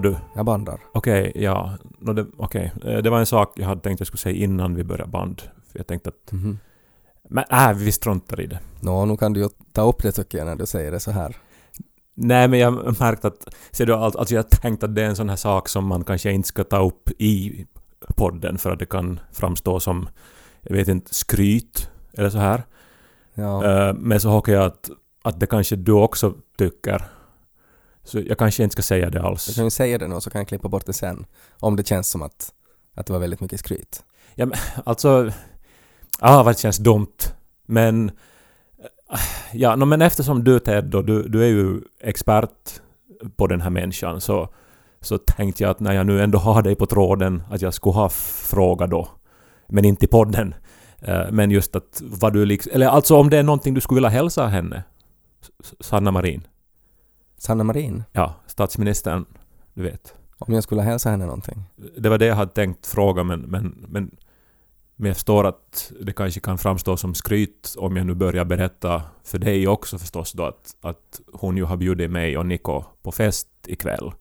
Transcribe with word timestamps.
Bandar 0.00 0.10
du? 0.10 0.16
Jag 0.34 0.44
bandar. 0.44 0.80
Okej, 0.92 1.32
ja. 1.34 1.72
No, 1.98 2.12
det, 2.12 2.26
okej. 2.36 2.72
Eh, 2.84 2.98
det 2.98 3.10
var 3.10 3.18
en 3.18 3.26
sak 3.26 3.52
jag 3.56 3.66
hade 3.66 3.80
tänkt 3.80 4.00
jag 4.00 4.06
skulle 4.06 4.18
säga 4.18 4.36
innan 4.44 4.74
vi 4.74 4.84
började 4.84 5.10
band. 5.10 5.42
För 5.72 5.78
jag 5.78 5.86
tänkte 5.86 6.08
att... 6.10 6.32
Mhm. 6.32 6.58
Men 7.28 7.44
äh, 7.50 7.72
vi 7.72 7.92
struntar 7.92 8.40
i 8.40 8.46
det. 8.46 8.58
Nå, 8.80 9.04
nu 9.04 9.16
kan 9.16 9.32
du 9.32 9.40
ju 9.40 9.48
ta 9.72 9.82
upp 9.88 10.02
det 10.02 10.12
tycker 10.12 10.38
jag 10.38 10.46
när 10.46 10.56
du 10.56 10.66
säger 10.66 10.90
det 10.92 11.00
så 11.00 11.10
här. 11.10 11.36
Nej, 12.14 12.48
men 12.48 12.58
jag 12.58 13.00
märkte 13.00 13.28
att... 13.28 13.54
Ser 13.70 13.86
du, 13.86 13.94
allt- 13.94 14.16
alltså 14.16 14.34
jag 14.34 14.50
tänkte 14.50 14.86
att 14.86 14.94
det 14.94 15.02
är 15.02 15.06
en 15.06 15.16
sån 15.16 15.28
här 15.28 15.36
sak 15.36 15.68
som 15.68 15.86
man 15.86 16.04
kanske 16.04 16.32
inte 16.32 16.48
ska 16.48 16.64
ta 16.64 16.86
upp 16.86 17.10
i 17.18 17.66
podden 18.16 18.58
för 18.58 18.70
att 18.70 18.78
det 18.78 18.86
kan 18.86 19.20
framstå 19.32 19.80
som, 19.80 20.08
jag 20.60 20.76
vet 20.76 20.88
inte, 20.88 21.14
skryt 21.14 21.90
eller 22.12 22.30
så 22.30 22.38
här. 22.38 22.62
Ja. 23.34 23.64
Eh, 23.88 23.94
Men 23.94 24.20
så 24.20 24.28
hoppas 24.28 24.52
jag 24.52 24.64
att, 24.64 24.90
att 25.22 25.40
det 25.40 25.46
kanske 25.46 25.76
du 25.76 25.92
också 25.92 26.34
tycker. 26.58 27.04
Så 28.04 28.20
jag 28.20 28.38
kanske 28.38 28.62
inte 28.62 28.72
ska 28.72 28.82
säga 28.82 29.10
det 29.10 29.22
alls. 29.22 29.54
kan 29.54 29.64
ju 29.64 29.70
säga 29.70 29.98
det 29.98 30.08
nu 30.08 30.20
så 30.20 30.30
kan 30.30 30.38
jag 30.40 30.48
klippa 30.48 30.68
bort 30.68 30.86
det 30.86 30.92
sen. 30.92 31.26
Om 31.60 31.76
det 31.76 31.86
känns 31.86 32.10
som 32.10 32.22
att, 32.22 32.52
att 32.94 33.06
det 33.06 33.12
var 33.12 33.20
väldigt 33.20 33.40
mycket 33.40 33.60
skryt. 33.60 34.04
Alltså... 34.84 35.30
Ja, 36.20 36.42
vad 36.42 36.54
det 36.54 36.58
känns 36.58 36.76
dumt. 36.78 37.16
Men... 37.66 38.08
eh, 38.08 39.18
Ja, 39.52 39.76
no, 39.76 39.84
men 39.84 40.02
eftersom 40.02 40.44
du 40.44 40.58
Ted 40.60 40.84
då, 40.84 41.02
du, 41.02 41.28
du 41.28 41.42
är 41.44 41.48
ju 41.48 41.80
expert 42.00 42.80
på 43.36 43.46
den 43.46 43.60
här 43.60 43.70
människan 43.70 44.20
så, 44.20 44.48
så 45.00 45.18
tänkte 45.18 45.62
jag 45.62 45.70
att 45.70 45.80
när 45.80 45.92
jag 45.92 46.06
nu 46.06 46.22
ändå 46.22 46.38
har 46.38 46.62
dig 46.62 46.74
på 46.74 46.86
tråden 46.86 47.42
att 47.50 47.62
jag 47.62 47.74
skulle 47.74 47.94
ha 47.94 48.08
fråga 48.08 48.86
då. 48.86 49.08
Men 49.68 49.84
inte 49.84 50.04
i 50.04 50.08
podden. 50.08 50.54
Eh, 50.98 51.30
Men 51.30 51.50
just 51.50 51.76
att 51.76 52.02
vad 52.04 52.32
du 52.32 52.44
liksom... 52.44 52.72
Eller 52.74 52.86
alltså 52.86 53.16
om 53.16 53.30
det 53.30 53.38
är 53.38 53.42
någonting 53.42 53.74
du 53.74 53.80
skulle 53.80 53.96
vilja 53.96 54.08
hälsa 54.08 54.46
henne. 54.46 54.82
Sanna 55.80 56.10
Marin. 56.10 56.46
Sanna 57.44 57.64
Marin, 57.64 58.02
Ja, 58.12 58.34
statsministern. 58.46 59.24
Du 59.74 59.82
vet. 59.82 60.14
om 60.38 60.54
jag 60.54 60.62
skulle 60.62 60.82
hälsa 60.82 61.10
henne 61.10 61.26
någonting. 61.26 61.62
Det 61.96 62.08
var 62.08 62.18
det 62.18 62.26
jag 62.26 62.34
hade 62.34 62.52
tänkt 62.52 62.86
fråga 62.86 63.24
men, 63.24 63.40
men, 63.40 63.86
men, 63.88 64.16
men 64.96 65.06
jag 65.06 65.16
förstår 65.16 65.46
att 65.46 65.92
det 66.00 66.12
kanske 66.12 66.40
kan 66.40 66.58
framstå 66.58 66.96
som 66.96 67.14
skryt 67.14 67.74
om 67.78 67.96
jag 67.96 68.06
nu 68.06 68.14
börjar 68.14 68.44
berätta 68.44 69.02
för 69.24 69.38
dig 69.38 69.68
också 69.68 69.98
förstås 69.98 70.32
då 70.32 70.44
att, 70.44 70.76
att 70.80 71.20
hon 71.32 71.56
ju 71.56 71.64
har 71.64 71.76
bjudit 71.76 72.10
mig 72.10 72.38
och 72.38 72.46
Niko 72.46 72.82
på 73.02 73.12
fest 73.12 73.48
ikväll. 73.66 74.12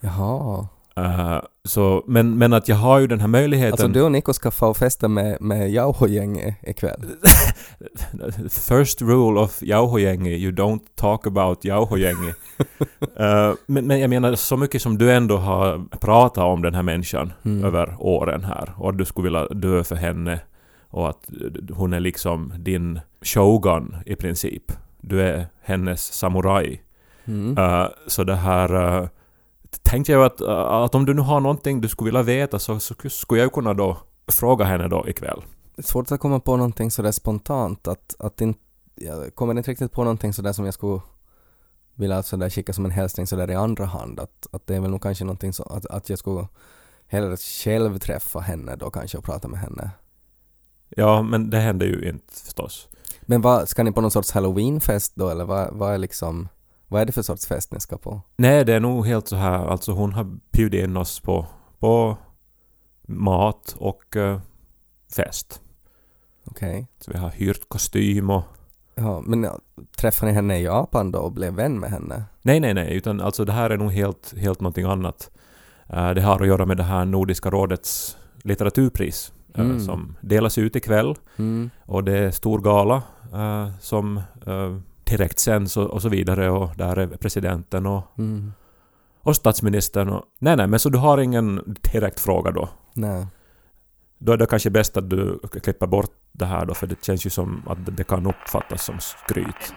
Jaha. 0.00 0.68
Uh, 1.00 1.40
så, 1.64 2.04
men, 2.06 2.38
men 2.38 2.52
att 2.52 2.68
jag 2.68 2.76
har 2.76 2.98
ju 2.98 3.06
den 3.06 3.20
här 3.20 3.28
möjligheten... 3.28 3.72
Alltså 3.72 3.88
du 3.88 4.02
och 4.02 4.12
Niko 4.12 4.32
ska 4.32 4.50
få 4.50 4.74
festa 4.74 5.08
med, 5.08 5.40
med 5.40 5.70
Jauho-gänget 5.70 6.54
ikväll. 6.62 7.00
First 8.50 9.02
rule 9.02 9.40
of 9.40 9.62
Jauhojängi, 9.62 10.34
you 10.36 10.52
don't 10.52 10.80
talk 10.94 11.26
about 11.26 11.64
Jauhojängi. 11.64 12.28
uh, 12.28 13.54
men, 13.66 13.86
men 13.86 14.00
jag 14.00 14.10
menar 14.10 14.34
så 14.34 14.56
mycket 14.56 14.82
som 14.82 14.98
du 14.98 15.12
ändå 15.12 15.36
har 15.36 15.98
pratat 16.00 16.44
om 16.44 16.62
den 16.62 16.74
här 16.74 16.82
människan 16.82 17.32
Mm. 17.44 17.64
över 17.64 17.96
åren 17.98 18.44
här 18.44 18.72
och 18.76 18.90
att 18.90 18.98
du 18.98 19.04
skulle 19.04 19.24
vilja 19.24 19.46
dö 19.46 19.84
för 19.84 19.96
henne 19.96 20.40
och 20.90 21.08
att 21.08 21.30
hon 21.74 21.92
är 21.92 22.00
liksom 22.00 22.52
din 22.58 23.00
shogun 23.22 23.96
i 24.06 24.16
princip. 24.16 24.72
Du 25.00 25.22
är 25.22 25.46
hennes 25.62 26.12
samuraj. 26.12 26.82
Mm. 27.24 27.58
Uh, 27.58 27.86
så 28.06 28.24
det 28.24 28.36
här... 28.36 29.08
Tänkte 29.82 30.12
jag 30.12 30.24
att, 30.24 30.40
uh, 30.40 30.48
att 30.48 30.94
om 30.94 31.04
du 31.04 31.14
nu 31.14 31.22
har 31.22 31.40
någonting 31.40 31.80
du 31.80 31.88
skulle 31.88 32.08
vilja 32.08 32.22
veta 32.22 32.58
så, 32.58 32.80
så 32.80 32.94
skulle 33.08 33.40
jag 33.40 33.52
kunna 33.52 33.74
då 33.74 33.96
fråga 34.28 34.64
henne 34.64 34.88
då 34.88 35.08
ikväll. 35.08 35.42
Det 35.76 35.80
är 35.80 35.86
svårt 35.86 36.12
att 36.12 36.20
komma 36.20 36.40
på 36.40 36.56
någonting 36.56 36.90
sådär 36.90 37.12
spontant 37.12 37.88
att, 37.88 38.16
att 38.18 38.40
inte, 38.40 38.60
jag 38.94 39.34
kommer 39.34 39.54
inte 39.58 39.70
riktigt 39.70 39.92
på 39.92 40.04
någonting 40.04 40.32
sådär 40.32 40.52
som 40.52 40.64
jag 40.64 40.74
skulle 40.74 41.00
vilja 41.94 42.22
sådär 42.22 42.50
skicka 42.50 42.72
som 42.72 42.84
en 42.84 42.90
hälsning 42.90 43.26
sådär 43.26 43.50
i 43.50 43.54
andra 43.54 43.84
hand. 43.84 44.20
Att, 44.20 44.46
att 44.52 44.66
det 44.66 44.76
är 44.76 44.80
väl 44.80 44.90
nog 44.90 45.02
kanske 45.02 45.24
någonting 45.24 45.52
så 45.52 45.62
att, 45.62 45.86
att 45.86 46.10
jag 46.10 46.18
skulle 46.18 46.48
hellre 47.06 47.36
själv 47.36 47.98
träffa 47.98 48.40
henne 48.40 48.76
då 48.76 48.90
kanske 48.90 49.18
och 49.18 49.24
prata 49.24 49.48
med 49.48 49.60
henne. 49.60 49.90
Ja, 50.88 51.22
men 51.22 51.50
det 51.50 51.58
händer 51.58 51.86
ju 51.86 52.08
inte 52.08 52.34
förstås. 52.44 52.88
Men 53.22 53.40
vad, 53.40 53.68
ska 53.68 53.82
ni 53.82 53.92
på 53.92 54.00
någon 54.00 54.10
sorts 54.10 54.30
halloweenfest 54.30 55.12
då 55.14 55.28
eller 55.28 55.44
vad, 55.44 55.74
vad 55.74 55.94
är 55.94 55.98
liksom, 55.98 56.48
vad 56.88 57.00
är 57.00 57.04
det 57.06 57.12
för 57.12 57.22
sorts 57.22 57.46
fest 57.46 57.72
ni 57.72 57.80
ska 57.80 57.98
på? 57.98 58.20
Nej, 58.36 58.64
det 58.64 58.74
är 58.74 58.80
nog 58.80 59.06
helt 59.06 59.28
så 59.28 59.36
här, 59.36 59.66
alltså 59.66 59.92
hon 59.92 60.12
har 60.12 60.24
bjudit 60.52 60.84
in 60.84 60.96
oss 60.96 61.20
på, 61.20 61.46
på 61.78 62.16
mat 63.08 63.74
och 63.78 64.16
eh, 64.16 64.40
fest. 65.16 65.60
Okej. 66.44 66.86
Så 67.00 67.10
vi 67.12 67.18
har 67.18 67.30
hyrt 67.30 67.68
kostym 67.68 68.30
och... 68.30 68.42
Ja, 68.94 69.20
men 69.20 69.42
ja, 69.42 69.58
träffade 69.98 70.30
ni 70.32 70.34
henne 70.36 70.58
i 70.58 70.64
Japan 70.64 71.12
då 71.12 71.18
och 71.18 71.32
blev 71.32 71.54
vän 71.54 71.78
med 71.80 71.90
henne? 71.90 72.24
Nej, 72.42 72.60
nej, 72.60 72.74
nej, 72.74 72.96
utan 72.96 73.20
alltså 73.20 73.44
det 73.44 73.52
här 73.52 73.70
är 73.70 73.76
nog 73.76 73.92
helt, 73.92 74.34
helt 74.38 74.60
någonting 74.60 74.84
annat. 74.84 75.30
Eh, 75.88 76.10
det 76.10 76.22
har 76.22 76.40
att 76.40 76.46
göra 76.46 76.66
med 76.66 76.76
det 76.76 76.82
här 76.82 77.04
Nordiska 77.04 77.50
rådets 77.50 78.16
litteraturpris 78.42 79.32
eh, 79.54 79.64
Mm. 79.64 79.80
som 79.80 80.16
delas 80.20 80.58
ut 80.58 80.76
ikväll. 80.76 81.14
Mm. 81.36 81.70
Och 81.86 82.04
det 82.04 82.18
är 82.18 82.30
stor 82.30 82.58
gala 82.60 83.02
eh, 83.32 83.68
som 83.80 84.20
uh, 84.48 84.78
direkt 85.10 85.38
sänds 85.38 85.76
och, 85.76 85.86
och 85.90 86.02
så 86.02 86.08
vidare 86.08 86.50
och 86.50 86.70
där 86.76 86.96
är 86.96 87.06
presidenten 87.06 87.86
och, 87.86 88.02
Mm. 88.18 88.52
och 89.22 89.36
statsministern 89.36 90.08
och... 90.08 90.24
Nej, 90.38 90.56
nej, 90.56 90.66
men 90.66 90.78
så 90.80 90.88
du 90.88 90.98
har 90.98 91.18
ingen 91.18 91.76
direkt 91.92 92.20
fråga 92.20 92.50
då? 92.50 92.68
Nej. 92.94 93.26
Då 94.18 94.32
är 94.32 94.36
det 94.36 94.46
kanske 94.46 94.70
bäst 94.70 94.96
att 94.96 95.10
du 95.10 95.38
klipper 95.62 95.86
bort 95.86 96.10
det 96.38 96.46
här 96.46 96.66
då, 96.66 96.74
för 96.74 96.86
det 96.86 97.04
känns 97.04 97.26
ju 97.26 97.30
som 97.30 97.62
att 97.66 97.78
det- 97.96 98.04
kan 98.04 98.26
uppfattas 98.26 98.84
som 98.84 99.00
skryt. 99.00 99.74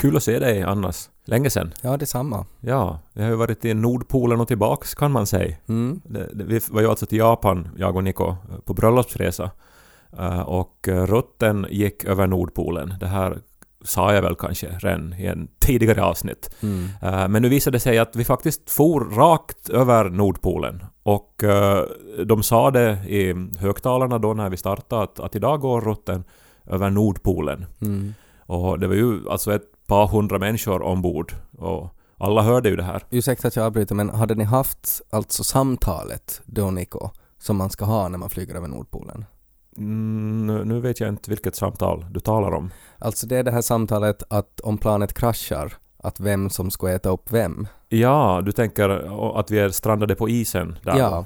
Kul 0.00 0.16
att 0.16 0.22
se 0.22 0.38
dig 0.38 0.62
annars. 0.62 1.08
Länge 1.24 1.50
sen. 1.50 1.72
Ja, 1.80 1.96
detsamma. 1.96 2.46
Ja, 2.60 3.00
jag 3.12 3.22
har 3.22 3.30
ju 3.30 3.36
varit 3.36 3.64
i 3.64 3.74
Nordpolen 3.74 4.40
och 4.40 4.48
tillbaks 4.48 4.94
kan 4.94 5.12
man 5.12 5.26
säga. 5.26 5.56
Mm. 5.68 6.00
Det, 6.04 6.30
det, 6.34 6.44
vi 6.44 6.60
var 6.70 6.80
ju 6.80 6.88
alltså 6.90 7.06
till 7.06 7.18
Japan, 7.18 7.68
jag 7.76 7.96
och 7.96 8.04
Niko, 8.04 8.34
på 8.64 8.74
bröllopsresa. 8.74 9.50
Eh, 10.18 10.40
och 10.40 10.88
eh, 10.88 11.06
rutten 11.06 11.66
gick 11.70 12.04
över 12.04 12.26
Nordpolen. 12.26 12.94
Det 13.00 13.06
här 13.06 13.38
sa 13.84 14.14
jag 14.14 14.22
väl 14.22 14.34
kanske 14.34 14.66
redan 14.66 15.12
i 15.12 15.26
en 15.26 15.48
tidigare 15.58 16.02
avsnitt. 16.02 16.54
Mm. 16.62 16.88
Eh, 17.02 17.28
Men 17.28 17.42
nu 17.42 17.48
visade 17.48 17.74
det 17.76 17.80
sig 17.80 17.98
att 17.98 18.16
vi 18.16 18.24
faktiskt 18.24 18.70
for 18.70 19.00
rakt 19.00 19.68
över 19.68 20.10
Nordpolen. 20.10 20.84
Och 21.02 21.44
de 22.26 22.42
sa 22.42 22.70
det 22.70 22.90
i 23.08 23.34
högtalarna 23.58 24.18
då 24.18 24.34
när 24.34 24.50
vi 24.50 24.56
startade 24.56 25.02
att, 25.02 25.20
att 25.20 25.36
idag 25.36 25.60
går 25.60 25.80
rutten 25.80 26.24
över 26.66 26.90
Nordpolen. 26.90 27.66
Mm. 27.80 28.14
Och 28.46 28.78
det 28.78 28.86
var 28.86 28.94
ju 28.94 29.28
alltså 29.30 29.54
ett 29.54 29.86
par 29.86 30.06
hundra 30.06 30.38
människor 30.38 30.82
ombord. 30.82 31.32
Och 31.58 31.88
alla 32.18 32.42
hörde 32.42 32.68
ju 32.68 32.76
det 32.76 32.82
här. 32.82 33.02
Ursäkta 33.10 33.48
att 33.48 33.56
jag 33.56 33.66
avbryter 33.66 33.94
men 33.94 34.10
hade 34.10 34.34
ni 34.34 34.44
haft 34.44 35.02
alltså 35.10 35.44
samtalet 35.44 36.42
och 36.58 36.72
Niko 36.72 37.10
som 37.38 37.56
man 37.56 37.70
ska 37.70 37.84
ha 37.84 38.08
när 38.08 38.18
man 38.18 38.30
flyger 38.30 38.54
över 38.54 38.68
Nordpolen? 38.68 39.24
Mm, 39.76 40.68
nu- 40.68 40.80
vet 40.80 41.00
jag 41.00 41.08
inte 41.08 41.30
vilket 41.30 41.56
samtal 41.56 42.06
du 42.10 42.20
talar 42.20 42.52
om. 42.52 42.70
Alltså 42.98 43.26
det 43.26 43.36
är 43.36 43.42
det 43.42 43.50
här 43.50 43.62
samtalet 43.62 44.22
att 44.30 44.60
om 44.60 44.78
planet 44.78 45.14
kraschar, 45.14 45.72
att 45.98 46.20
vem 46.20 46.50
som 46.50 46.70
ska 46.70 46.90
äta 46.90 47.08
upp 47.08 47.32
vem. 47.32 47.68
Ja, 47.88 48.42
du 48.44 48.52
tänker 48.52 48.88
att 49.40 49.50
vi 49.50 49.58
är 49.58 49.68
strandade 49.68 50.14
på 50.14 50.28
isen 50.28 50.78
där. 50.82 50.98
Ja. 50.98 51.24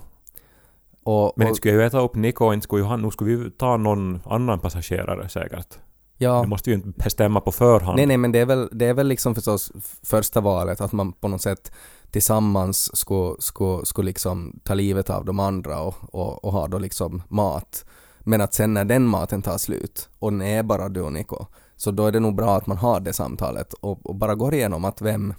Och, 1.02 1.32
Men 1.36 1.44
och, 1.46 1.48
inte 1.48 1.56
skulle 1.56 1.74
jag 1.74 1.80
ju 1.80 1.86
äta 1.86 2.00
upp 2.00 2.14
Niko, 2.14 2.52
inte 2.52 2.64
skulle 2.64 2.82
ju 2.82 2.88
han, 2.88 3.02
nu 3.02 3.10
skulle 3.10 3.36
vi 3.36 3.50
ta 3.50 3.76
någon 3.76 4.20
annan 4.24 4.58
passagerare 4.60 5.28
säkert. 5.28 5.78
ja. 6.16 6.42
Vi 6.42 6.48
måste 6.48 6.70
ju 6.70 6.76
inte 6.76 6.88
bestämma 6.88 7.40
på 7.40 7.52
förhand. 7.52 7.96
Nej, 7.96 8.06
nej, 8.06 8.16
men 8.16 8.32
det 8.32 8.38
är 8.38 8.46
väl, 8.46 8.68
det 8.72 8.86
är 8.86 8.94
väl 8.94 9.06
liksom 9.08 9.34
förstås 9.34 9.72
första 10.02 10.40
valet 10.40 10.80
att 10.80 10.92
man 10.92 11.12
på 11.12 11.28
något 11.28 11.42
sätt 11.42 11.72
tillsammans 12.10 12.96
ska, 12.96 13.36
ska, 13.38 13.80
ska 13.84 14.02
liksom 14.02 14.60
ta 14.64 14.74
livet 14.74 15.10
av 15.10 15.24
de 15.24 15.40
andra 15.40 15.80
och, 15.80 15.94
och, 16.14 16.44
och 16.44 16.52
ha 16.52 16.66
då 16.68 16.78
liksom 16.78 17.22
mat. 17.28 17.84
Men 18.28 18.40
att 18.40 18.54
sen 18.54 18.74
när 18.74 18.84
den 18.84 19.06
maten 19.06 19.42
tar 19.42 19.58
slut 19.58 20.08
och 20.18 20.32
den 20.32 20.42
är 20.42 20.62
bara 20.62 20.88
du 20.88 21.00
och 21.00 21.12
Niko, 21.12 21.46
så 21.76 21.90
då 21.90 22.06
är 22.06 22.12
det 22.12 22.20
nog 22.20 22.34
bra 22.36 22.56
att 22.56 22.66
man 22.66 22.76
har 22.76 23.00
det 23.00 23.12
samtalet 23.12 23.72
och, 23.72 24.06
och 24.06 24.14
bara 24.14 24.34
går 24.34 24.54
igenom 24.54 24.84
att 24.84 25.02
vem, 25.02 25.34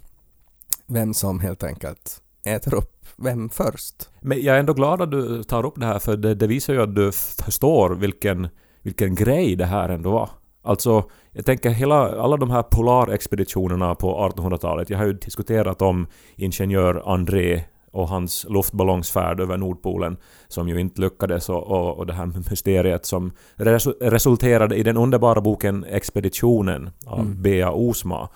vem 0.88 1.14
som 1.14 1.40
helt 1.40 1.64
enkelt 1.64 2.22
äter 2.46 2.74
upp 2.74 3.06
vem 3.16 3.50
först. 3.50 4.10
Men 4.22 4.42
jag 4.42 4.56
är 4.56 4.60
ändå 4.60 4.74
glad 4.74 5.02
att 5.02 5.12
du 5.12 5.44
tar 5.44 5.66
upp 5.66 5.74
det 5.80 5.86
här 5.86 6.00
för 6.00 6.18
det, 6.18 6.36
det 6.36 6.48
visar 6.48 6.74
ju 6.74 6.82
att 6.82 6.96
du 6.96 7.12
förstår 7.46 7.90
vilken, 7.90 8.48
vilken 8.82 9.16
grej 9.16 9.56
det 9.56 9.66
här 9.66 9.90
ändå 9.90 10.12
var. 10.12 10.30
Alltså, 10.62 11.04
jag 11.32 11.46
tänker 11.46 11.70
hela, 11.70 12.22
alla 12.22 12.38
de 12.38 12.50
här 12.50 12.64
polarexpeditionerna 12.64 13.96
på 13.96 14.32
1800-talet. 14.36 14.90
Jag 14.90 14.98
har 14.98 15.06
ju 15.06 15.14
diskuterat 15.14 15.82
om 15.82 16.08
ingenjör 16.36 17.14
André 17.14 17.64
och 17.92 18.08
hans 18.08 18.46
luftballongsfärd 18.50 19.40
över 19.40 19.58
Nordpolen 19.58 20.18
som 20.48 20.70
ju 20.70 20.80
inte 20.80 21.02
lyckades 21.02 21.50
och, 21.50 21.68
och, 21.68 21.98
och 21.98 22.06
det 22.06 22.14
här 22.14 22.26
mysteriet 22.50 23.06
som 23.06 23.32
resu- 23.56 24.10
resulterade 24.10 24.76
i 24.76 24.84
den 24.84 24.98
underbara 24.98 25.42
boken 25.42 25.86
Expeditionen 25.90 26.90
av 27.06 27.20
Mm. 27.20 27.42
Bea 27.42 27.72
Osma 27.72 28.30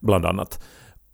bland 0.00 0.26
annat. 0.26 0.64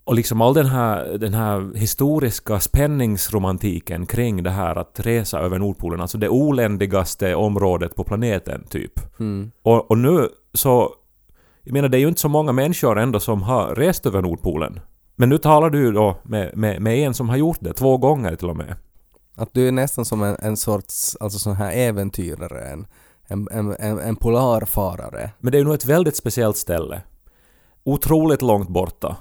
och 0.05 0.15
liksom 0.15 0.41
all 0.41 0.55
den 0.55 0.67
här, 0.67 1.19
den 1.19 1.35
här 1.35 1.77
historiska 1.77 2.61
spänningsromantiken 2.61 4.07
kring 4.07 4.43
det 4.43 4.51
här 4.51 4.77
att 4.77 5.01
resa 5.01 5.39
över 5.39 5.59
Nordpolen, 5.59 6.01
alltså 6.01 6.19
det 6.19 6.29
oländigaste 6.29 7.35
området 7.35 7.95
på 7.95 8.05
planeten 8.05 8.65
typ. 8.71 9.21
Mm. 9.21 9.51
Och, 9.63 9.91
och 9.91 9.99
nu 9.99 10.29
så... 10.55 10.95
Jag 11.63 11.73
menar 11.73 11.89
det 11.89 11.97
är 11.97 12.01
ju 12.01 12.09
inte 12.09 12.21
så 12.21 12.29
många 12.29 12.53
människor 12.53 12.99
ändå 12.99 13.21
som 13.21 13.43
har 13.43 13.75
rest 13.75 14.07
över 14.07 14.23
Nordpolen. 14.23 14.81
Men 15.21 15.29
nu 15.29 15.39
talar 15.39 15.71
du 15.71 15.93
då 15.93 16.17
med, 16.23 16.57
med, 16.57 16.83
med 16.83 16.99
en 16.99 17.15
som 17.15 17.29
har 17.29 17.37
gjort 17.37 17.59
det 17.61 17.73
två 17.73 17.99
gånger 17.99 18.37
till 18.37 18.51
och 18.51 18.57
med. 18.57 18.75
Att 19.35 19.55
du 19.55 19.69
är 19.69 19.73
nästan 19.73 20.05
som 20.05 20.23
en, 20.23 20.37
en 20.41 20.57
sorts, 20.57 21.17
alltså 21.21 21.39
sån 21.39 21.57
här 21.57 21.73
äventyrare, 21.73 22.61
en, 22.61 22.87
en, 23.29 23.49
en, 23.79 23.99
en, 23.99 24.17
polarfarare. 24.17 25.31
Men 25.39 25.53
det 25.53 25.59
är 25.59 25.65
nog 25.65 25.75
ett 25.75 25.85
väldigt 25.85 26.17
speciellt 26.17 26.57
ställe. 26.57 27.03
Otroligt 27.85 28.43
långt 28.43 28.69
borta. 28.69 29.17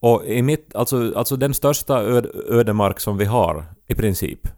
Och 0.00 0.24
i 0.24 0.42
mitt, 0.42 0.74
alltså, 0.74 1.12
alltså 1.16 1.36
den 1.36 1.54
största 1.54 2.02
öd, 2.02 2.26
ödemark 2.48 3.00
som 3.00 3.16
vi 3.16 3.24
har 3.24 3.64
i 3.86 3.94
princip. 3.94 4.48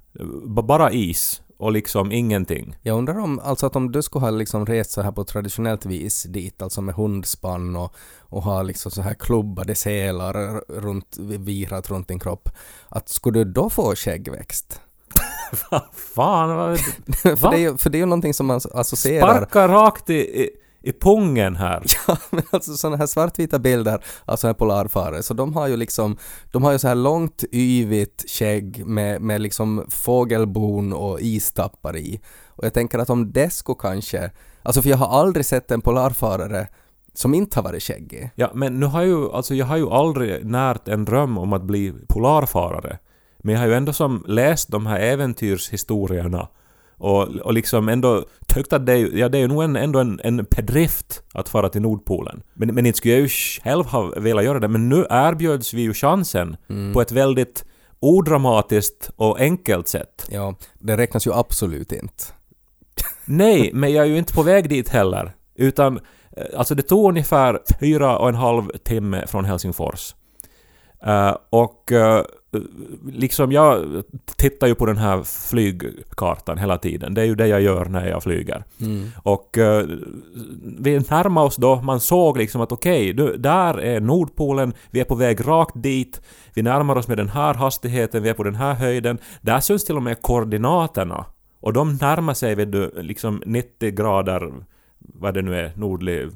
B- 0.46 0.62
Bara 0.62 0.92
is 0.92 1.42
och 1.60 1.72
liksom 1.72 2.12
ingenting. 2.12 2.76
Jag 2.82 2.98
undrar 2.98 3.18
om, 3.18 3.38
alltså 3.38 3.66
att 3.66 3.76
om 3.76 3.92
du 3.92 4.02
skulle 4.02 4.24
ha 4.24 4.30
liksom 4.30 4.66
rest 4.66 4.90
så 4.90 5.02
här 5.02 5.12
på 5.12 5.24
traditionellt 5.24 5.86
vis 5.86 6.22
dit, 6.22 6.62
alltså 6.62 6.80
med 6.82 6.94
hundspann 6.94 7.76
och, 7.76 7.94
och 8.18 8.42
ha 8.42 8.62
liksom 8.62 8.90
så 8.90 9.02
här 9.02 9.14
klubbade 9.14 9.74
selar 9.74 10.62
runt, 10.68 11.16
virat 11.18 11.90
runt 11.90 12.08
din 12.08 12.18
kropp, 12.18 12.48
att 12.88 13.08
skulle 13.08 13.44
du 13.44 13.52
då 13.52 13.70
få 13.70 13.94
skäggväxt? 13.94 14.80
Vad 15.70 15.82
fan, 16.14 16.56
vad, 16.56 16.80
för, 17.16 17.36
Va? 17.36 17.50
det 17.50 17.64
är 17.64 17.74
för 17.74 17.90
det 17.90 17.98
är 17.98 18.00
ju 18.00 18.06
någonting 18.06 18.34
som 18.34 18.46
man 18.46 18.60
associerar 18.74 19.36
sparka 19.36 19.68
rakt 19.68 20.10
i, 20.10 20.14
i, 20.14 20.50
i 20.82 20.92
pungen 20.92 21.56
här. 21.56 21.82
Ja, 22.08 22.16
men 22.30 22.42
alltså 22.50 22.76
sådana 22.76 22.96
här 22.96 23.06
svartvita 23.06 23.58
bilder 23.58 24.04
av 24.24 24.36
sådana 24.36 24.52
här 24.52 24.58
polarfarare, 24.58 25.22
så 25.22 25.34
de 25.34 25.54
har 25.54 25.68
ju 25.68 25.76
liksom, 25.76 26.16
de 26.52 26.62
har 26.62 26.72
ju 26.72 26.78
så 26.78 26.88
här 26.88 26.94
långt 26.94 27.44
yvigt 27.52 28.30
skägg 28.30 28.86
med, 28.86 29.22
med 29.22 29.40
liksom 29.40 29.86
fågelbon 29.88 30.92
och 30.92 31.20
istappar 31.20 31.96
i. 31.96 32.20
Och 32.48 32.64
jag 32.64 32.74
tänker 32.74 32.98
att 32.98 33.10
om 33.10 33.32
det 33.32 33.50
skulle 33.50 33.78
kanske, 33.80 34.30
alltså 34.62 34.82
för 34.82 34.90
jag 34.90 34.96
har 34.96 35.20
aldrig 35.20 35.46
sett 35.46 35.70
en 35.70 35.80
polarfarare 35.80 36.68
som 37.14 37.34
inte 37.34 37.58
har 37.58 37.64
varit 37.64 37.82
skäggig. 37.82 38.30
Ja, 38.34 38.50
men 38.54 38.80
nu 38.80 38.86
har 38.86 39.02
ju, 39.02 39.32
alltså 39.32 39.54
jag 39.54 39.66
har 39.66 39.76
ju 39.76 39.90
aldrig 39.90 40.44
närt 40.44 40.88
en 40.88 41.04
dröm 41.04 41.38
om 41.38 41.52
att 41.52 41.62
bli 41.62 41.94
polarfarare. 42.08 42.98
Men 43.38 43.54
jag 43.54 43.60
har 43.60 43.68
ju 43.68 43.74
ändå 43.74 43.92
som 43.92 44.24
läst 44.26 44.70
de 44.70 44.86
här 44.86 45.00
äventyrshistorierna 45.00 46.48
och, 47.00 47.28
och 47.28 47.52
liksom 47.52 47.88
ändå 47.88 48.24
tyckt 48.46 48.72
att 48.72 48.86
det 48.86 48.92
är, 48.92 49.16
ja, 49.16 49.28
det 49.28 49.38
är 49.38 49.48
nog 49.48 49.62
en, 49.62 49.76
ändå 49.76 49.98
en, 49.98 50.20
en 50.24 50.36
bedrift 50.36 51.22
att 51.34 51.48
fara 51.48 51.68
till 51.68 51.82
Nordpolen. 51.82 52.42
Men, 52.54 52.74
men 52.74 52.86
inte 52.86 52.96
skulle 52.96 53.14
jag 53.14 53.22
ju 53.22 53.28
själv 53.28 53.86
ha 53.86 54.12
velat 54.16 54.44
göra 54.44 54.60
det, 54.60 54.68
men 54.68 54.88
nu 54.88 55.06
erbjöds 55.10 55.74
vi 55.74 55.82
ju 55.82 55.94
chansen 55.94 56.56
på 56.94 57.00
ett 57.00 57.12
väldigt 57.12 57.64
odramatiskt 58.00 59.10
och 59.16 59.40
enkelt 59.40 59.88
sätt. 59.88 60.26
Ja, 60.30 60.54
det 60.78 60.96
räknas 60.96 61.26
ju 61.26 61.32
absolut 61.32 61.92
inte. 61.92 62.24
Nej, 63.24 63.70
men 63.74 63.92
jag 63.92 64.04
är 64.04 64.08
ju 64.08 64.18
inte 64.18 64.34
på 64.34 64.42
väg 64.42 64.68
dit 64.68 64.88
heller. 64.88 65.32
Utan, 65.54 66.00
eh, 66.36 66.44
alltså 66.56 66.74
det 66.74 66.82
tog 66.82 67.08
ungefär 67.08 67.60
fyra 67.80 68.18
och 68.18 68.28
en 68.28 68.34
halv 68.34 68.68
timme 68.68 69.26
från 69.26 69.44
Helsingfors. 69.44 70.14
Eh, 71.02 71.36
och 71.50 71.92
eh, 71.92 72.24
liksom 73.12 73.52
jag 73.52 74.02
tittar 74.36 74.66
ju 74.66 74.74
på 74.74 74.86
den 74.86 74.96
här 74.96 75.22
flygkartan 75.22 76.58
hela 76.58 76.78
tiden. 76.78 77.14
Det 77.14 77.20
är 77.20 77.24
ju 77.24 77.34
det 77.34 77.46
jag 77.46 77.60
gör 77.60 77.84
när 77.84 78.08
jag 78.08 78.22
flyger. 78.22 78.64
Och 79.22 79.58
uh, 79.58 79.98
vi 80.78 80.98
närmade 80.98 81.46
oss 81.46 81.56
då, 81.56 81.80
man 81.80 82.00
såg 82.00 82.38
liksom 82.38 82.60
att 82.60 82.72
okej, 82.72 83.14
okay, 83.14 83.36
där 83.36 83.80
är 83.80 84.00
Nordpolen, 84.00 84.72
vi 84.90 85.00
är 85.00 85.04
på 85.04 85.14
väg 85.14 85.48
rakt 85.48 85.82
dit, 85.82 86.22
vi 86.54 86.62
närmar 86.62 86.96
oss 86.96 87.08
med 87.08 87.16
den 87.16 87.28
här 87.28 87.54
hastigheten, 87.54 88.22
vi 88.22 88.28
är 88.28 88.34
på 88.34 88.44
den 88.44 88.54
här 88.54 88.74
höjden. 88.74 89.18
Där 89.40 89.60
syns 89.60 89.84
till 89.84 89.96
och 89.96 90.02
med 90.02 90.22
koordinaterna. 90.22 91.24
Och 91.60 91.72
de 91.72 91.94
närmar 92.00 92.34
sig 92.34 92.54
vet 92.54 92.72
du, 92.72 92.92
liksom 92.96 93.42
90 93.46 93.90
grader, 93.90 94.52
vad 94.98 95.34
det 95.34 95.42
nu 95.42 95.56
är, 95.56 95.72
nordlig 95.76 96.28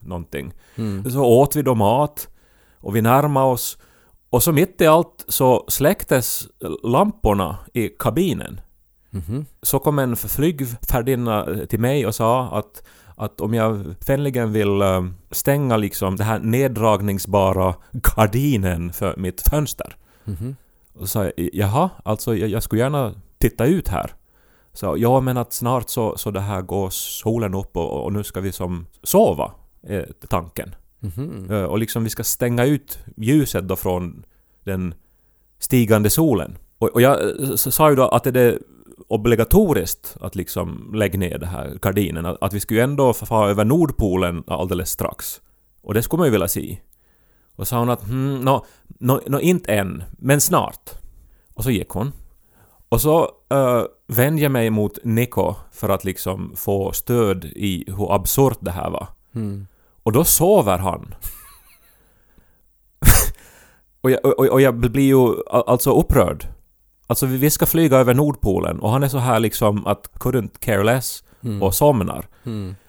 någonting. 0.00 0.52
Så 1.10 1.24
åt 1.24 1.56
vi 1.56 1.62
då 1.62 1.74
mat, 1.74 2.28
och 2.80 2.96
vi 2.96 3.02
närmade 3.02 3.46
oss, 3.46 3.78
och 4.30 4.42
så 4.42 4.52
mitt 4.52 4.80
i 4.80 4.86
allt 4.86 5.24
så 5.28 5.64
släcktes 5.68 6.48
lamporna 6.82 7.58
i 7.74 7.88
kabinen. 7.88 8.60
Så 9.62 9.78
kom 9.78 9.98
en 9.98 10.16
flygvärdinna 10.16 11.46
till 11.68 11.80
mig 11.80 12.06
och 12.06 12.14
sa 12.14 12.48
att, 12.58 12.82
att 13.16 13.40
om 13.40 13.54
jag 13.54 13.94
vänligen 14.06 14.52
vill 14.52 14.82
eh, 14.82 15.04
stänga 15.30 15.76
liksom 15.76 16.16
det 16.16 16.24
här 16.24 16.38
neddragningsbara 16.38 17.74
gardinen 17.92 18.92
för 18.92 19.16
mitt 19.16 19.48
fönster. 19.50 19.96
Och 20.94 21.00
så 21.00 21.06
sa 21.06 21.24
jag 21.24 21.32
jaha, 21.52 21.90
alltså 22.04 22.36
jag, 22.36 22.48
jag 22.48 22.62
skulle 22.62 22.82
gärna 22.82 23.14
titta 23.38 23.64
ut 23.66 23.88
här. 23.88 24.14
Så 24.72 24.94
ja 24.98 25.20
men 25.20 25.36
att 25.36 25.52
snart 25.52 25.90
så, 25.90 26.16
så 26.16 26.30
det 26.30 26.40
här 26.40 26.62
går 26.62 26.90
solen 26.90 27.54
upp 27.54 27.76
och, 27.76 28.04
och 28.04 28.12
nu 28.12 28.24
ska 28.24 28.40
vi 28.40 28.52
som 28.52 28.86
sova, 29.02 29.52
är 29.82 30.12
tanken. 30.28 30.74
Eh, 31.50 31.64
Och 31.64 31.78
liksom 31.78 32.04
vi 32.04 32.10
ska 32.10 32.24
stänga 32.24 32.64
ut 32.64 32.98
ljuset 33.16 33.68
då 33.68 33.76
från 33.76 34.24
den 34.64 34.94
stigande 35.58 36.10
solen. 36.10 36.58
Och, 36.78 36.88
och 36.88 37.02
jag 37.02 37.40
eh, 37.42 37.54
sa 37.56 37.90
ju 37.90 37.96
då 37.96 38.08
att 38.08 38.24
det 38.24 38.40
är 38.40 38.58
obligatoriskt 39.08 40.16
att 40.20 40.36
liksom 40.36 40.90
lägga 40.94 41.18
ner 41.18 41.38
den 41.38 41.48
här 41.48 41.78
gardinen. 41.82 42.26
Att, 42.26 42.42
att 42.42 42.52
vi 42.52 42.60
skulle 42.60 42.80
ju 42.80 42.84
ändå 42.84 43.12
få 43.12 43.46
över 43.46 43.64
Nordpolen 43.64 44.44
alldeles 44.46 44.90
strax. 44.90 45.40
Och 45.82 45.94
det 45.94 46.02
skulle 46.02 46.18
man 46.18 46.26
ju 46.26 46.32
vilja 46.32 46.48
se. 46.48 46.78
Och 47.56 47.68
sa 47.68 47.78
hon 47.78 47.90
att 47.90 48.08
hmm, 48.08 48.40
no, 48.40 48.64
no, 48.98 49.20
no, 49.26 49.40
inte 49.40 49.72
än, 49.74 50.02
men 50.18 50.40
snart. 50.40 50.90
Och 51.54 51.64
så 51.64 51.70
gick 51.70 51.88
hon. 51.88 52.12
Och 52.88 53.00
så 53.00 53.22
uh, 53.54 53.84
vände 54.06 54.42
jag 54.42 54.52
mig 54.52 54.70
mot 54.70 54.98
Nico 55.04 55.54
för 55.72 55.88
att 55.88 56.04
liksom 56.04 56.52
få 56.56 56.92
stöd 56.92 57.44
i 57.44 57.84
hur 57.86 58.14
absurt 58.14 58.58
det 58.60 58.70
här 58.70 58.90
var. 58.90 59.08
Och 60.08 60.12
då 60.12 60.24
sover 60.24 60.78
han. 60.78 61.14
och, 64.00 64.10
jag, 64.10 64.24
och, 64.24 64.48
och 64.48 64.60
jag 64.60 64.74
blir 64.74 65.06
ju 65.06 65.34
alltså 65.50 65.90
upprörd. 65.90 66.46
Alltså 67.06 67.26
vi 67.26 67.50
ska 67.50 67.66
flyga 67.66 67.96
över 67.96 68.14
Nordpolen 68.14 68.80
och 68.80 68.90
han 68.90 69.02
är 69.02 69.08
så 69.08 69.18
här 69.18 69.40
liksom 69.40 69.86
att 69.86 70.10
couldn't 70.14 70.58
care 70.58 70.84
less 70.84 71.24
och 71.60 71.74
somnar. 71.74 72.26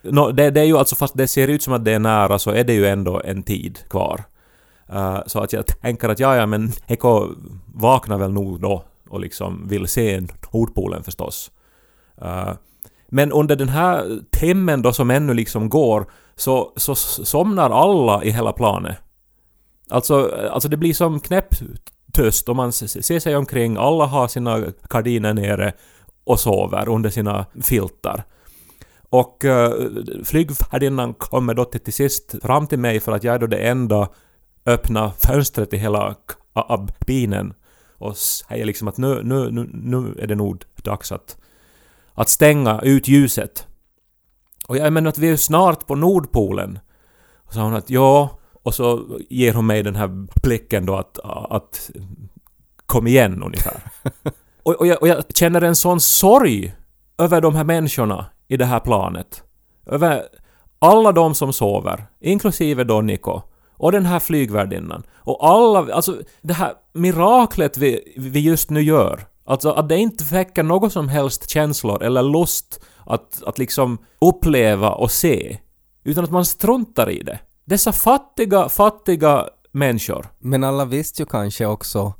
Nå, 0.01 0.31
det, 0.31 0.49
det 0.49 0.61
är 0.61 0.65
ju 0.65 0.77
alltså 0.77 0.95
fast 0.95 1.17
det 1.17 1.27
ser 1.27 1.47
ut 1.47 1.63
som 1.63 1.73
att 1.73 1.85
det 1.85 1.91
är 1.91 1.99
nära 1.99 2.39
så 2.39 2.51
är 2.51 2.63
det 2.63 2.73
ju 2.73 2.88
ändå 2.88 3.21
en 3.25 3.43
tid 3.43 3.79
kvar. 3.89 4.23
Eh, 4.89 5.19
så 5.25 5.39
att 5.39 5.53
jag 5.53 5.67
tänker 5.67 6.09
att 6.09 6.19
ja, 6.19 6.35
ja 6.35 6.45
men 6.45 6.71
Eko 6.88 7.27
vaknar 7.75 8.17
väl 8.17 8.31
nog 8.31 8.61
då 8.61 8.83
och 9.09 9.19
liksom 9.19 9.67
vill 9.67 9.88
se 9.88 10.21
Nordpolen 10.53 11.03
förstås. 11.03 11.51
Eh, 12.21 12.53
men 13.09 13.31
under 13.31 13.55
den 13.55 13.69
här 13.69 14.19
timmen 14.31 14.81
då 14.81 14.93
som 14.93 15.09
ännu 15.09 15.33
liksom 15.33 15.69
går 15.69 16.05
så, 16.39 16.74
så 16.75 16.96
somnar 16.96 17.69
alla 17.69 18.24
i 18.24 18.31
hela 18.31 18.53
planet. 18.53 18.98
Alltså, 19.89 20.31
alltså 20.51 20.69
det 20.69 20.77
blir 20.77 20.93
som 20.93 21.19
knäpptyst 21.19 22.50
och 22.50 22.55
man 22.55 22.72
ser 22.72 23.19
sig 23.19 23.36
omkring, 23.36 23.77
alla 23.77 24.05
har 24.05 24.27
sina 24.27 24.63
gardiner 24.89 25.34
nere 25.34 25.74
och 26.24 26.39
sover 26.39 26.89
under 26.89 27.10
sina 27.10 27.46
filtar. 27.62 28.24
Och 29.10 29.43
uh, 29.46 29.69
flygvärdinnan 30.24 31.13
kommer 31.13 31.53
då 31.53 31.65
till, 31.65 31.79
till 31.79 31.93
sist 31.93 32.36
fram 32.41 32.67
till 32.67 32.79
mig 32.79 33.00
för 33.00 33.12
att 33.12 33.24
jag 33.24 33.36
är 33.36 33.39
då 33.39 33.48
det 33.48 33.58
enda 33.58 34.10
öppna 34.65 35.12
fönstret 35.12 35.74
i 35.74 35.77
hela 35.77 36.15
kabinen 36.53 37.53
och 37.98 38.17
säger 38.17 38.65
liksom 38.65 38.88
att 38.88 38.98
nu, 38.98 39.22
nu, 39.24 39.51
nu, 39.51 39.69
nu 39.74 40.15
är 40.19 40.27
det 40.27 40.36
nog 40.36 40.63
dags 40.75 41.12
att, 41.12 41.38
att 42.13 42.29
stänga 42.29 42.81
ut 42.81 43.08
ljuset. 43.08 43.67
Och 44.69 44.77
jag 44.77 44.93
menar 44.93 45.09
att 45.09 45.17
vi 45.17 45.27
är 45.27 45.31
ju 45.31 45.38
snart 45.38 45.88
på 45.88 45.95
Nordpolen. 45.95 46.79
Och 47.45 47.53
så 47.53 47.59
sa 47.59 47.63
hon 47.63 47.73
att 47.73 47.89
ja, 47.89 48.29
och 48.63 48.75
så 48.75 49.05
ger 49.29 49.53
hon 49.53 49.65
mig 49.65 49.83
den 49.83 49.95
här 49.95 50.07
blicken 50.43 50.85
då 50.85 50.95
att, 50.95 51.19
att 51.49 51.89
kom 52.85 53.07
igen 53.07 53.43
ungefär. 53.43 53.81
och, 54.63 54.73
och, 54.73 54.88
jag, 54.88 55.01
och 55.01 55.07
jag 55.07 55.23
känner 55.35 55.61
en 55.61 55.75
sån 55.75 55.99
sorg 55.99 56.73
över 57.17 57.41
de 57.41 57.55
här 57.55 57.63
människorna 57.63 58.25
i 58.47 58.57
det 58.57 58.65
här 58.65 58.79
planet. 58.79 59.43
Över 59.85 60.23
alla 60.79 61.11
de 61.11 61.35
som 61.35 61.53
sover, 61.53 62.05
inklusive 62.19 62.83
då 62.83 63.01
Nico. 63.01 63.41
Och 63.77 63.91
den 63.91 64.05
här 64.05 64.19
flygvärdinnan. 64.19 65.03
Och 65.15 65.47
alla, 65.47 65.93
alltså 65.93 66.21
det 66.41 66.53
här 66.53 66.73
miraklet 66.93 67.77
vi, 67.77 68.13
vi 68.17 68.39
just 68.39 68.69
nu 68.69 68.81
gör. 68.81 69.25
Alltså 69.49 69.71
att 69.71 69.89
det 69.89 69.97
inte 69.97 70.23
väcker 70.23 70.63
något 70.63 70.93
som 70.93 71.09
helst 71.09 71.49
känslor 71.49 72.03
eller 72.03 72.23
lust 72.23 72.79
att, 73.05 73.43
att 73.43 73.57
liksom 73.57 73.97
uppleva 74.21 74.89
och 74.91 75.11
se. 75.11 75.59
Utan 76.03 76.23
att 76.23 76.31
man 76.31 76.45
struntar 76.45 77.09
i 77.09 77.23
det. 77.23 77.39
Dessa 77.65 77.91
fattiga, 77.91 78.69
fattiga 78.69 79.49
människor. 79.71 80.25
Men 80.39 80.63
alla 80.63 80.85
visste 80.85 81.21
ju 81.21 81.25
kanske 81.25 81.65
också 81.65 82.13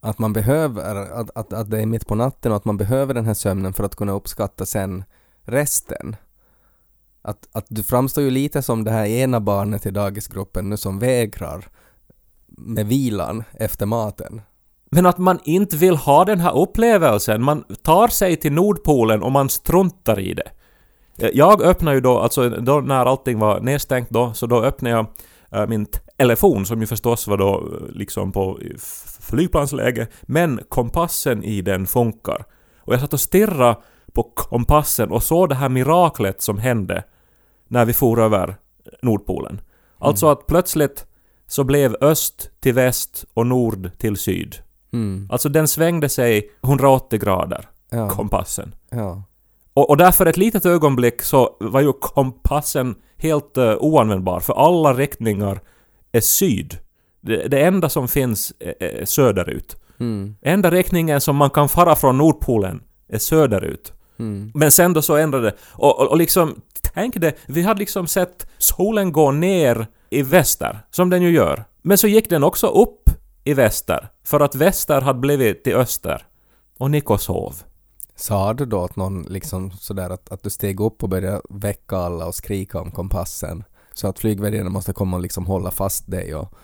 att 0.00 0.18
man 0.18 0.32
behöver, 0.32 0.96
att, 0.96 1.30
att, 1.34 1.52
att 1.52 1.70
det 1.70 1.82
är 1.82 1.86
mitt 1.86 2.06
på 2.06 2.14
natten 2.14 2.52
och 2.52 2.56
att 2.56 2.64
man 2.64 2.76
behöver 2.76 3.14
den 3.14 3.26
här 3.26 3.34
sömnen 3.34 3.72
för 3.72 3.84
att 3.84 3.96
kunna 3.96 4.12
uppskatta 4.12 4.66
sen 4.66 5.04
resten. 5.42 6.16
Att, 7.22 7.48
att 7.52 7.66
du 7.68 7.82
framstår 7.82 8.24
ju 8.24 8.30
lite 8.30 8.62
som 8.62 8.84
det 8.84 8.90
här 8.90 9.06
ena 9.06 9.40
barnet 9.40 9.86
i 9.86 9.90
dagisgruppen 9.90 10.70
nu 10.70 10.76
som 10.76 10.98
vägrar 10.98 11.68
med 12.46 12.86
vilan 12.86 13.44
efter 13.52 13.86
maten. 13.86 14.40
Men 14.94 15.06
att 15.06 15.18
man 15.18 15.38
inte 15.44 15.76
vill 15.76 15.96
ha 15.96 16.24
den 16.24 16.40
här 16.40 16.56
upplevelsen. 16.56 17.42
Man 17.42 17.64
tar 17.82 18.08
sig 18.08 18.36
till 18.36 18.52
Nordpolen 18.52 19.22
och 19.22 19.32
man 19.32 19.48
struntar 19.48 20.20
i 20.20 20.34
det. 20.34 20.50
Jag 21.32 21.62
öppnade 21.62 21.96
ju 21.96 22.00
då, 22.00 22.18
alltså 22.18 22.48
då 22.48 22.80
när 22.80 23.06
allting 23.06 23.38
var 23.38 23.60
nedstängt 23.60 24.10
då, 24.10 24.32
så 24.34 24.46
då 24.46 24.62
öppnade 24.62 24.96
jag 24.96 25.06
äh, 25.60 25.68
min 25.68 25.86
telefon 26.18 26.66
som 26.66 26.80
ju 26.80 26.86
förstås 26.86 27.26
var 27.26 27.36
då 27.36 27.54
eh, 27.54 27.88
liksom 27.88 28.32
på 28.32 28.58
flygplansläge, 29.20 30.06
men 30.22 30.60
kompassen 30.68 31.44
i 31.44 31.62
den 31.62 31.86
funkar. 31.86 32.44
Och 32.78 32.92
jag 32.92 33.00
satt 33.00 33.12
och 33.12 33.20
stirrade 33.20 33.76
på 34.12 34.22
kompassen 34.22 35.10
och 35.10 35.22
såg 35.22 35.48
det 35.48 35.54
här 35.54 35.68
miraklet 35.68 36.42
som 36.42 36.58
hände 36.58 37.04
när 37.68 37.84
vi 37.84 37.92
for 37.92 38.20
över 38.20 38.56
Nordpolen. 39.02 39.60
Alltså 39.98 40.28
att 40.28 40.46
plötsligt 40.46 41.06
så 41.46 41.64
blev 41.64 41.96
öst 42.00 42.50
till 42.60 42.74
väst 42.74 43.24
och 43.34 43.46
nord 43.46 43.90
till 43.98 44.16
syd. 44.16 44.63
Mm. 44.94 45.28
Alltså 45.30 45.48
den 45.48 45.68
svängde 45.68 46.08
sig 46.08 46.50
180 46.62 47.18
grader, 47.18 47.68
Ja. 47.90 48.08
kompassen. 48.10 48.74
ja. 48.90 49.22
Och, 49.74 49.90
och 49.90 49.96
därför 49.96 50.26
ett 50.26 50.36
litet 50.36 50.66
ögonblick 50.66 51.22
så 51.22 51.56
var 51.60 51.80
ju 51.80 51.92
kompassen 51.92 52.94
helt 53.16 53.58
uh, 53.58 53.74
oanvändbar, 53.80 54.40
för 54.40 54.52
alla 54.66 54.94
riktningar 54.94 55.60
är 56.12 56.20
syd. 56.20 56.78
Det, 57.20 57.48
det 57.48 57.60
enda 57.64 57.88
som 57.88 58.08
finns 58.08 58.52
är, 58.60 58.74
är 58.82 59.04
söderut. 59.04 59.76
Mm. 60.00 60.36
Enda 60.42 60.70
riktningen 60.70 61.20
som 61.20 61.36
man 61.36 61.50
kan 61.50 61.68
fara 61.68 61.96
från 61.96 62.18
Nordpolen 62.18 62.82
är 63.08 63.18
söderut. 63.18 63.92
Mm. 64.18 64.50
Men 64.54 64.70
sen 64.72 64.92
då 64.92 65.02
så 65.02 65.16
ändrade 65.16 65.44
det. 65.46 65.54
Och, 65.72 66.00
och, 66.00 66.06
och 66.10 66.16
liksom, 66.16 66.60
tänk 66.94 67.14
det, 67.20 67.34
vi 67.46 67.62
hade 67.62 67.78
liksom 67.80 68.06
sett 68.06 68.50
solen 68.58 69.12
gå 69.12 69.30
ner 69.30 69.86
i 70.10 70.22
väster, 70.22 70.78
som 70.90 71.10
den 71.10 71.22
ju 71.22 71.30
gör. 71.30 71.64
Men 71.82 71.98
så 71.98 72.06
gick 72.08 72.30
den 72.30 72.44
också 72.44 72.66
upp 72.66 73.03
i 73.44 73.54
väster, 73.54 74.08
för 74.24 74.40
att 74.40 74.54
väster 74.54 75.00
hade 75.00 75.18
blivit 75.18 75.64
till 75.64 75.74
öster. 75.74 76.26
Och 76.78 76.90
Niko 76.90 77.18
sov. 77.18 77.62
Sa 78.16 78.54
du 78.54 78.66
då 78.66 78.80
åt 78.80 78.96
någon 78.96 79.22
liksom 79.22 79.70
sådär 79.70 80.10
att, 80.10 80.32
att 80.32 80.42
du 80.42 80.50
steg 80.50 80.80
upp 80.80 81.02
och 81.02 81.08
började 81.08 81.40
väcka 81.50 81.96
alla 81.96 82.26
och 82.26 82.34
skrika 82.34 82.80
om 82.80 82.90
kompassen? 82.90 83.64
Så 83.92 84.08
att 84.08 84.18
flygvärdinnan 84.18 84.72
måste 84.72 84.92
komma 84.92 85.16
och 85.16 85.22
liksom 85.22 85.46
hålla 85.46 85.70
fast 85.70 86.10
dig 86.10 86.34
och, 86.34 86.54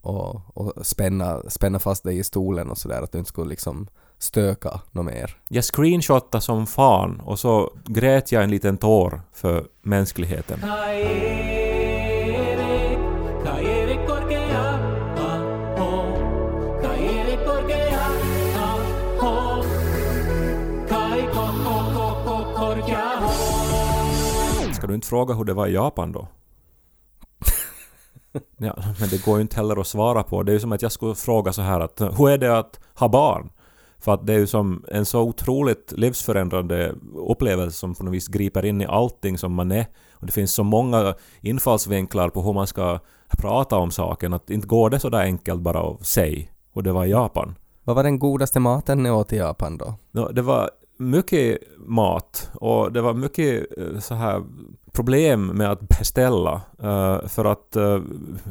och, 0.00 0.56
och 0.56 0.86
spänna, 0.86 1.50
spänna 1.50 1.78
fast 1.78 2.04
dig 2.04 2.18
i 2.18 2.24
stolen 2.24 2.70
och 2.70 2.78
sådär 2.78 3.02
att 3.02 3.12
du 3.12 3.18
inte 3.18 3.28
skulle 3.28 3.50
liksom 3.50 3.88
stöka 4.18 4.80
något 4.90 5.06
mer. 5.06 5.36
Jag 5.48 5.64
screenshotade 5.64 6.42
som 6.42 6.66
fan 6.66 7.20
och 7.20 7.38
så 7.38 7.72
grät 7.84 8.32
jag 8.32 8.44
en 8.44 8.50
liten 8.50 8.76
tår 8.76 9.22
för 9.32 9.66
mänskligheten. 9.82 10.60
Ska 24.88 24.92
du 24.92 24.94
inte 24.94 25.08
fråga 25.08 25.34
hur 25.34 25.44
det 25.44 25.54
var 25.54 25.66
i 25.66 25.74
Japan 25.74 26.12
då? 26.12 26.28
Ja, 28.56 28.74
men 29.00 29.08
det 29.08 29.24
går 29.24 29.36
ju 29.36 29.42
inte 29.42 29.56
heller 29.56 29.80
att 29.80 29.86
svara 29.86 30.22
på. 30.22 30.42
Det 30.42 30.52
är 30.52 30.54
ju 30.54 30.60
som 30.60 30.72
att 30.72 30.82
jag 30.82 30.92
skulle 30.92 31.14
fråga 31.14 31.52
så 31.52 31.62
här 31.62 31.80
att 31.80 32.00
hur 32.00 32.30
är 32.30 32.38
det 32.38 32.58
att 32.58 32.80
ha 32.94 33.08
barn? 33.08 33.50
För 33.98 34.14
att 34.14 34.26
det 34.26 34.32
är 34.32 34.38
ju 34.38 34.46
som 34.46 34.84
en 34.88 35.06
så 35.06 35.20
otroligt 35.20 35.92
livsförändrande 35.96 36.94
upplevelse 37.14 37.78
som 37.78 37.94
på 37.94 38.04
något 38.04 38.14
vis 38.14 38.28
griper 38.28 38.64
in 38.64 38.80
i 38.80 38.86
allting 38.86 39.38
som 39.38 39.52
man 39.52 39.72
är. 39.72 39.86
Och 40.12 40.26
det 40.26 40.32
finns 40.32 40.52
så 40.52 40.64
många 40.64 41.14
infallsvinklar 41.40 42.28
på 42.28 42.42
hur 42.42 42.52
man 42.52 42.66
ska 42.66 42.98
prata 43.38 43.76
om 43.76 43.90
saken 43.90 44.32
att 44.32 44.50
inte 44.50 44.66
går 44.66 44.90
det 44.90 45.00
så 45.00 45.08
där 45.08 45.20
enkelt 45.20 45.60
bara 45.60 45.90
att 45.90 46.06
säga 46.06 46.46
hur 46.74 46.82
det 46.82 46.92
var 46.92 47.04
i 47.04 47.10
Japan. 47.10 47.54
Vad 47.84 47.96
var 47.96 48.02
den 48.02 48.18
godaste 48.18 48.60
maten 48.60 49.02
ni 49.02 49.10
åt 49.10 49.32
i 49.32 49.36
Japan 49.36 49.78
då? 49.78 49.94
Det 50.32 50.42
var 50.42 50.70
mycket 50.98 51.58
mat 51.78 52.50
och 52.54 52.92
det 52.92 53.00
var 53.00 53.14
mycket 53.14 53.78
eh, 53.78 53.98
så 53.98 54.14
här 54.14 54.42
problem 54.92 55.46
med 55.46 55.70
att 55.70 55.80
beställa. 55.88 56.52
eh, 56.82 57.26
för 57.28 57.44
att 57.44 57.76
eh, 57.76 58.00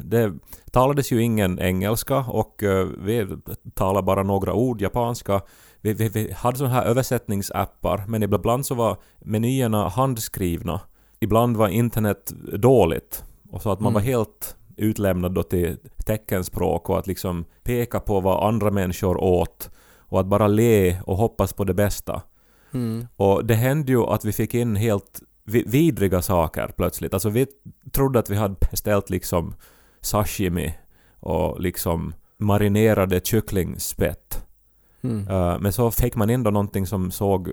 det 0.04 0.32
talades 0.70 1.12
ju 1.12 1.22
ingen 1.22 1.58
engelska 1.60 2.16
och 2.18 2.62
vi 2.98 3.26
talade 3.74 4.06
bara 4.06 4.22
några 4.22 4.52
ord 4.54 4.80
japanska. 4.80 5.40
Vi, 5.80 5.92
vi, 5.92 6.08
vi 6.08 6.32
hade 6.32 6.56
sådana 6.56 6.74
här 6.74 6.84
översättningsappar 6.84 8.04
men 8.08 8.22
ibland 8.22 8.66
så 8.66 8.74
var 8.74 8.96
menyerna 9.18 9.88
handskrivna. 9.88 10.80
Ibland 11.20 11.56
var 11.56 11.68
internet 11.68 12.32
dåligt. 12.58 13.24
Och 13.50 13.62
så 13.62 13.70
att 13.70 13.80
man 13.80 13.92
Mm. 13.92 13.94
var 13.94 14.00
helt 14.00 14.56
utlämnad 14.76 15.32
då 15.34 15.42
till 15.42 15.76
teckenspråk 16.06 16.90
och 16.90 16.98
att 16.98 17.06
liksom 17.06 17.44
peka 17.62 18.00
på 18.00 18.20
vad 18.20 18.44
andra 18.48 18.70
människor 18.70 19.16
åt 19.16 19.70
och 19.98 20.20
att 20.20 20.26
bara 20.26 20.46
le 20.46 21.00
och 21.06 21.16
hoppas 21.16 21.52
på 21.52 21.64
det 21.64 21.74
bästa. 21.74 22.22
Mm. 22.72 23.06
Och 23.16 23.44
det 23.44 23.54
hände 23.54 23.92
ju 23.92 24.02
att 24.02 24.24
vi 24.24 24.32
fick 24.32 24.54
in 24.54 24.76
helt 24.76 25.20
vi- 25.44 25.64
vidriga 25.66 26.22
saker 26.22 26.70
plötsligt. 26.76 27.14
Alltså 27.14 27.28
vi 27.28 27.46
trodde 27.92 28.18
att 28.18 28.30
vi 28.30 28.36
hade 28.36 28.56
beställt 28.70 29.10
liksom 29.10 29.54
sashimi 30.00 30.74
och 31.20 31.60
liksom 31.60 32.14
marinerade 32.38 33.20
kycklingspett. 33.24 34.44
Mm. 35.02 35.28
Eh, 35.28 35.58
men 35.60 35.72
så 35.72 35.90
fick 35.90 36.16
man 36.16 36.30
in 36.30 36.42
då 36.42 36.50
någonting 36.50 36.86
som 36.86 37.10
såg 37.10 37.48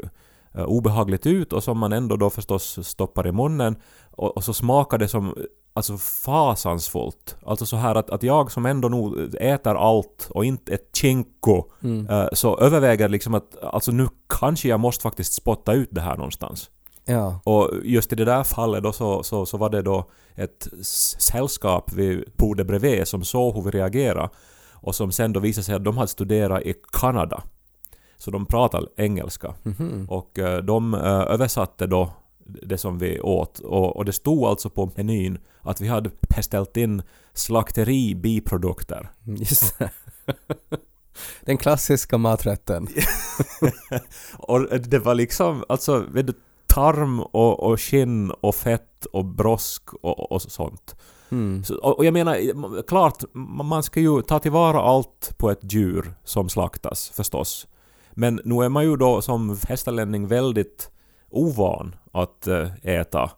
eh, 0.53 0.63
obehagligt 0.63 1.25
ut 1.25 1.53
och 1.53 1.63
som 1.63 1.77
man 1.77 1.93
ändå 1.93 2.15
då 2.15 2.29
förstås 2.29 2.88
stoppar 2.88 3.27
i 3.27 3.31
munnen 3.31 3.75
och, 4.15 4.38
och 4.38 4.43
så 4.43 4.53
smakade 4.53 5.05
det 5.05 5.10
som 5.10 5.36
alltså 5.74 5.98
fasansfullt. 5.98 7.36
Alltså 7.45 7.65
så 7.65 7.75
här 7.75 7.95
att, 7.95 8.10
att 8.10 8.24
jag 8.24 8.51
som 8.51 8.65
ändå 8.65 8.88
nog 8.89 9.36
äter 9.39 9.75
allt 9.75 10.27
och 10.29 10.45
inte 10.45 10.74
ett 10.74 10.89
chinko 10.98 11.63
Mm. 11.84 12.10
eh, 12.10 12.27
så 12.34 12.57
överväger 12.57 13.10
liksom 13.10 13.34
att 13.34 13.63
alltså 13.63 13.91
nu 13.91 14.07
kanske 14.29 14.67
jag 14.67 14.79
måste 14.79 15.01
faktiskt 15.01 15.34
spotta 15.34 15.74
ut 15.74 15.89
det 15.91 16.01
här 16.01 16.17
någonstans. 16.17 16.69
Ja. 17.05 17.39
Och 17.43 17.72
just 17.84 18.13
i 18.13 18.15
det 18.15 18.25
där 18.25 18.43
fallet 18.43 18.84
då 18.84 18.91
så, 18.93 19.24
så, 19.24 19.45
så 19.45 19.57
var 19.57 19.69
det 19.69 19.81
då 19.81 20.10
ett 20.36 20.67
sällskap 21.19 21.93
vid 21.93 22.24
bordet 22.38 22.67
bredvid 22.67 23.07
som 23.07 23.24
såg 23.24 23.55
hur 23.55 23.62
vi 23.62 23.72
reagerade 23.72 24.29
och 24.74 24.95
som 24.95 25.12
sen 25.12 25.34
då 25.34 25.39
visade 25.39 25.63
sig 25.65 25.75
att 25.75 25.84
de 25.84 25.98
hade 25.98 26.07
studerat 26.07 26.62
i 26.62 26.74
Kanada. 26.93 27.43
Så 28.17 28.31
de 28.31 28.45
pratar 28.45 28.88
engelska. 28.98 29.53
Mhm. 29.63 30.07
Och 30.10 30.39
eh, 30.39 30.63
de 30.63 30.93
eh, 30.93 31.01
översatte 31.03 31.88
då 31.88 32.10
det 32.46 32.78
som 32.78 32.98
vi 32.98 33.20
åt 33.22 33.60
och, 33.60 33.96
och 33.96 34.06
det 34.06 34.14
stod 34.14 34.44
alltså 34.44 34.70
på 34.70 34.92
menyn 34.96 35.38
att 35.62 35.82
vi 35.82 35.88
hade 35.88 36.12
beställt 36.36 36.78
in 36.78 37.02
slakteri 37.34 38.16
biprodukter. 38.16 39.12
Just 39.24 39.80
det. 39.80 39.90
Den 41.42 41.58
klassiska 41.58 42.18
maträtten. 42.18 42.88
Och 44.38 44.80
det 44.80 45.00
var 45.00 45.16
liksom, 45.16 45.64
alltså, 45.70 46.00
vet 46.00 46.28
du, 46.28 46.34
tarm 46.68 47.20
och, 47.20 47.60
och 47.60 47.82
skinn 47.82 48.32
och 48.32 48.56
fett 48.56 49.06
och 49.06 49.25
brosk 49.25 49.94
och, 49.94 50.32
och 50.32 50.42
sånt. 50.42 50.96
Mm. 51.30 51.64
Så, 51.64 51.75
och, 51.75 52.06
jag 52.06 52.14
menar, 52.14 52.82
klart, 52.88 53.24
man 53.34 53.66
man 53.66 53.84
ska 53.84 54.00
ju 54.00 54.22
ta 54.22 54.40
tillvara 54.40 54.82
allt 54.82 55.36
på 55.38 55.52
ett 55.52 55.74
djur 55.74 56.14
som 56.24 56.50
slaktas, 56.50 57.10
förstås. 57.10 57.68
Men 58.12 58.42
nu 58.44 58.56
är 58.64 58.70
man 58.70 58.84
ju 58.84 58.96
då 58.96 59.22
som 59.22 59.56
västerlänning 59.56 60.28
väldigt 60.28 60.90
ovan 61.36 61.96
att 62.12 62.48
eh, 62.48 62.70
äta 62.84 63.32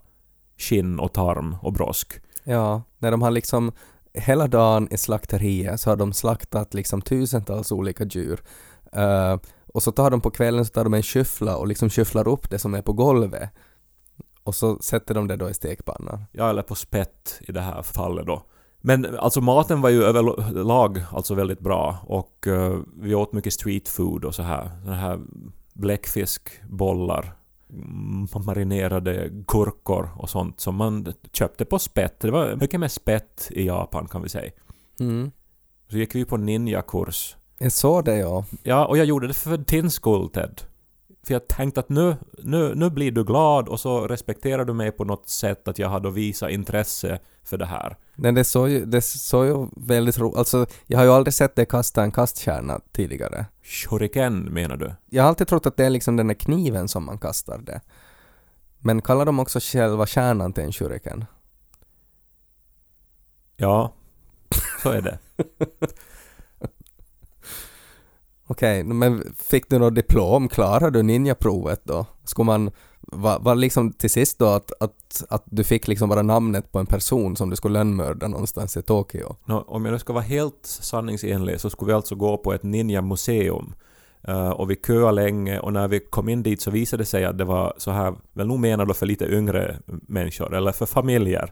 skinn 0.57 0.99
och 0.99 1.13
tarm 1.13 1.55
och 1.61 1.73
brosk. 1.73 2.13
Ja, 2.43 2.81
när 2.97 3.11
de 3.11 3.21
har 3.21 3.31
liksom 3.31 3.71
hela 4.13 4.47
dagen 4.47 4.87
i 4.91 4.97
slakteriet 4.97 5.81
så 5.81 5.89
har 5.89 5.97
de 5.97 6.13
slaktat 6.13 6.73
liksom 6.73 7.01
tusentals 7.01 7.71
olika 7.71 8.03
djur. 8.03 8.39
Eh, 8.91 9.37
och 9.73 9.83
så 9.83 9.91
tar 9.91 10.11
de 10.11 10.21
på 10.21 10.31
kvällen 10.31 10.65
så 10.65 10.73
tar 10.73 10.83
de 10.83 10.93
en 10.93 11.03
skyffla 11.03 11.57
och 11.57 11.67
liksom 11.67 11.89
skyfflar 11.89 12.27
upp 12.27 12.49
det 12.49 12.59
som 12.59 12.73
är 12.73 12.81
på 12.81 12.93
golvet. 12.93 13.49
Och 14.43 14.55
så 14.55 14.79
sätter 14.79 15.13
de 15.13 15.27
det 15.27 15.35
då 15.35 15.49
i 15.49 15.53
stekpannan. 15.53 16.23
Ja, 16.31 16.49
eller 16.49 16.61
på 16.61 16.75
spett 16.75 17.39
i 17.47 17.51
det 17.51 17.61
här 17.61 17.81
fallet 17.81 18.25
då. 18.25 18.43
Men 18.81 19.17
alltså 19.19 19.41
maten 19.41 19.81
var 19.81 19.89
ju 19.89 20.03
överlag 20.03 21.03
alltså 21.11 21.35
väldigt 21.35 21.59
bra 21.59 21.97
och 22.07 22.47
eh, 22.47 22.79
vi 22.95 23.15
åt 23.15 23.33
mycket 23.33 23.53
street 23.53 23.87
food 23.87 24.25
och 24.25 24.35
så 24.35 24.43
här. 24.43 24.71
Såna 24.83 24.95
här 24.95 25.19
bläckfiskbollar, 25.73 27.33
marinerade 28.45 29.29
gurkor 29.29 30.09
och 30.15 30.29
sånt 30.29 30.59
som 30.59 30.75
man 30.75 31.13
köpte 31.33 31.65
på 31.65 31.79
spett. 31.79 32.19
Det 32.19 32.31
var 32.31 32.55
mycket 32.55 32.79
mer 32.79 32.87
spett 32.87 33.47
i 33.51 33.65
Japan 33.65 34.07
kan 34.07 34.21
vi 34.21 34.29
säga. 34.29 34.51
Mm. 34.99 35.31
Så 35.89 35.97
gick 35.97 36.15
vi 36.15 36.25
på 36.25 36.37
ninjakurs. 36.37 37.35
Jag 37.57 37.71
såg 37.71 38.05
det 38.05 38.17
ja. 38.17 38.45
Ja, 38.63 38.85
och 38.85 38.97
jag 38.97 39.05
gjorde 39.05 39.27
det 39.27 39.33
för 39.33 39.57
din 39.57 39.91
skull 39.91 40.29
Ted. 40.29 40.61
För 41.27 41.33
jag 41.33 41.47
tänkte 41.47 41.79
att 41.79 41.89
nu, 41.89 42.15
nu, 42.37 42.75
nu 42.75 42.89
blir 42.89 43.11
du 43.11 43.23
glad 43.23 43.67
och 43.67 43.79
så 43.79 44.07
respekterar 44.07 44.65
du 44.65 44.73
mig 44.73 44.91
på 44.91 45.03
något 45.03 45.29
sätt 45.29 45.67
att 45.67 45.79
jag 45.79 45.89
hade 45.89 46.11
visat 46.11 46.51
intresse 46.51 47.19
för 47.43 47.57
det 47.57 47.65
här. 47.65 47.97
Men 48.15 48.35
det 48.35 48.43
såg 48.43 48.69
ju, 48.69 48.85
det 48.85 49.01
såg 49.01 49.45
ju 49.45 49.67
väldigt 49.75 50.17
roligt 50.17 50.37
Alltså, 50.37 50.65
jag 50.85 50.97
har 50.97 51.05
ju 51.05 51.11
aldrig 51.11 51.33
sett 51.33 51.55
dig 51.55 51.65
kasta 51.65 52.03
en 52.03 52.11
kastkärna 52.11 52.81
tidigare. 52.91 53.45
Shuriken 53.63 54.39
menar 54.53 54.77
du? 54.77 54.93
Jag 55.05 55.23
har 55.23 55.29
alltid 55.29 55.47
trott 55.47 55.65
att 55.65 55.77
det 55.77 55.85
är 55.85 55.89
liksom 55.89 56.15
den 56.15 56.27
där 56.27 56.35
kniven 56.35 56.87
som 56.87 57.05
man 57.05 57.17
kastar 57.17 57.57
det. 57.57 57.81
Men 58.79 59.01
kallar 59.01 59.25
de 59.25 59.39
också 59.39 59.59
själva 59.59 60.05
kärnan 60.05 60.53
till 60.53 60.63
en 60.63 60.71
shuriken? 60.71 61.25
Ja, 63.57 63.93
så 64.83 64.89
är 64.89 65.01
det. 65.01 65.19
Okej, 68.47 68.83
men 68.83 69.33
fick 69.37 69.69
du 69.69 69.79
något 69.79 69.95
diplom? 69.95 70.47
Klarade 70.49 70.99
du 70.99 71.03
ninjaprovet 71.03 71.81
då? 71.83 72.05
Skulle 72.23 72.45
man, 72.45 72.71
var, 73.01 73.39
var 73.39 73.55
liksom 73.55 73.93
till 73.93 74.09
sist 74.09 74.39
då 74.39 74.45
att, 74.45 74.71
att, 74.79 75.23
att 75.29 75.43
du 75.45 75.63
fick 75.63 75.87
liksom 75.87 76.09
bara 76.09 76.21
namnet 76.21 76.71
på 76.71 76.79
en 76.79 76.85
person 76.85 77.35
som 77.35 77.49
du 77.49 77.55
skulle 77.55 77.73
lönnmörda 77.73 78.27
någonstans 78.27 78.77
i 78.77 78.81
Tokyo? 78.81 79.35
Nå, 79.45 79.63
om 79.67 79.85
jag 79.85 79.91
nu 79.91 79.99
ska 79.99 80.13
vara 80.13 80.23
helt 80.23 80.59
sanningsenlig 80.63 81.59
så 81.59 81.69
skulle 81.69 81.87
vi 81.87 81.95
alltså 81.95 82.15
gå 82.15 82.37
på 82.37 82.53
ett 82.53 82.63
ninja-museum. 82.63 83.73
Uh, 84.29 84.49
och 84.49 84.71
vi 84.71 84.75
köade 84.87 85.11
länge 85.11 85.59
och 85.59 85.73
när 85.73 85.87
vi 85.87 85.99
kom 85.99 86.29
in 86.29 86.43
dit 86.43 86.61
så 86.61 86.71
visade 86.71 87.01
det 87.01 87.05
sig 87.05 87.25
att 87.25 87.37
det 87.37 87.45
var 87.45 87.73
så 87.77 87.91
här, 87.91 88.15
väl 88.33 88.47
nog 88.47 88.59
menat 88.59 88.87
då 88.87 88.93
för 88.93 89.05
lite 89.05 89.25
yngre 89.25 89.77
människor, 89.85 90.55
eller 90.55 90.71
för 90.71 90.85
familjer. 90.85 91.51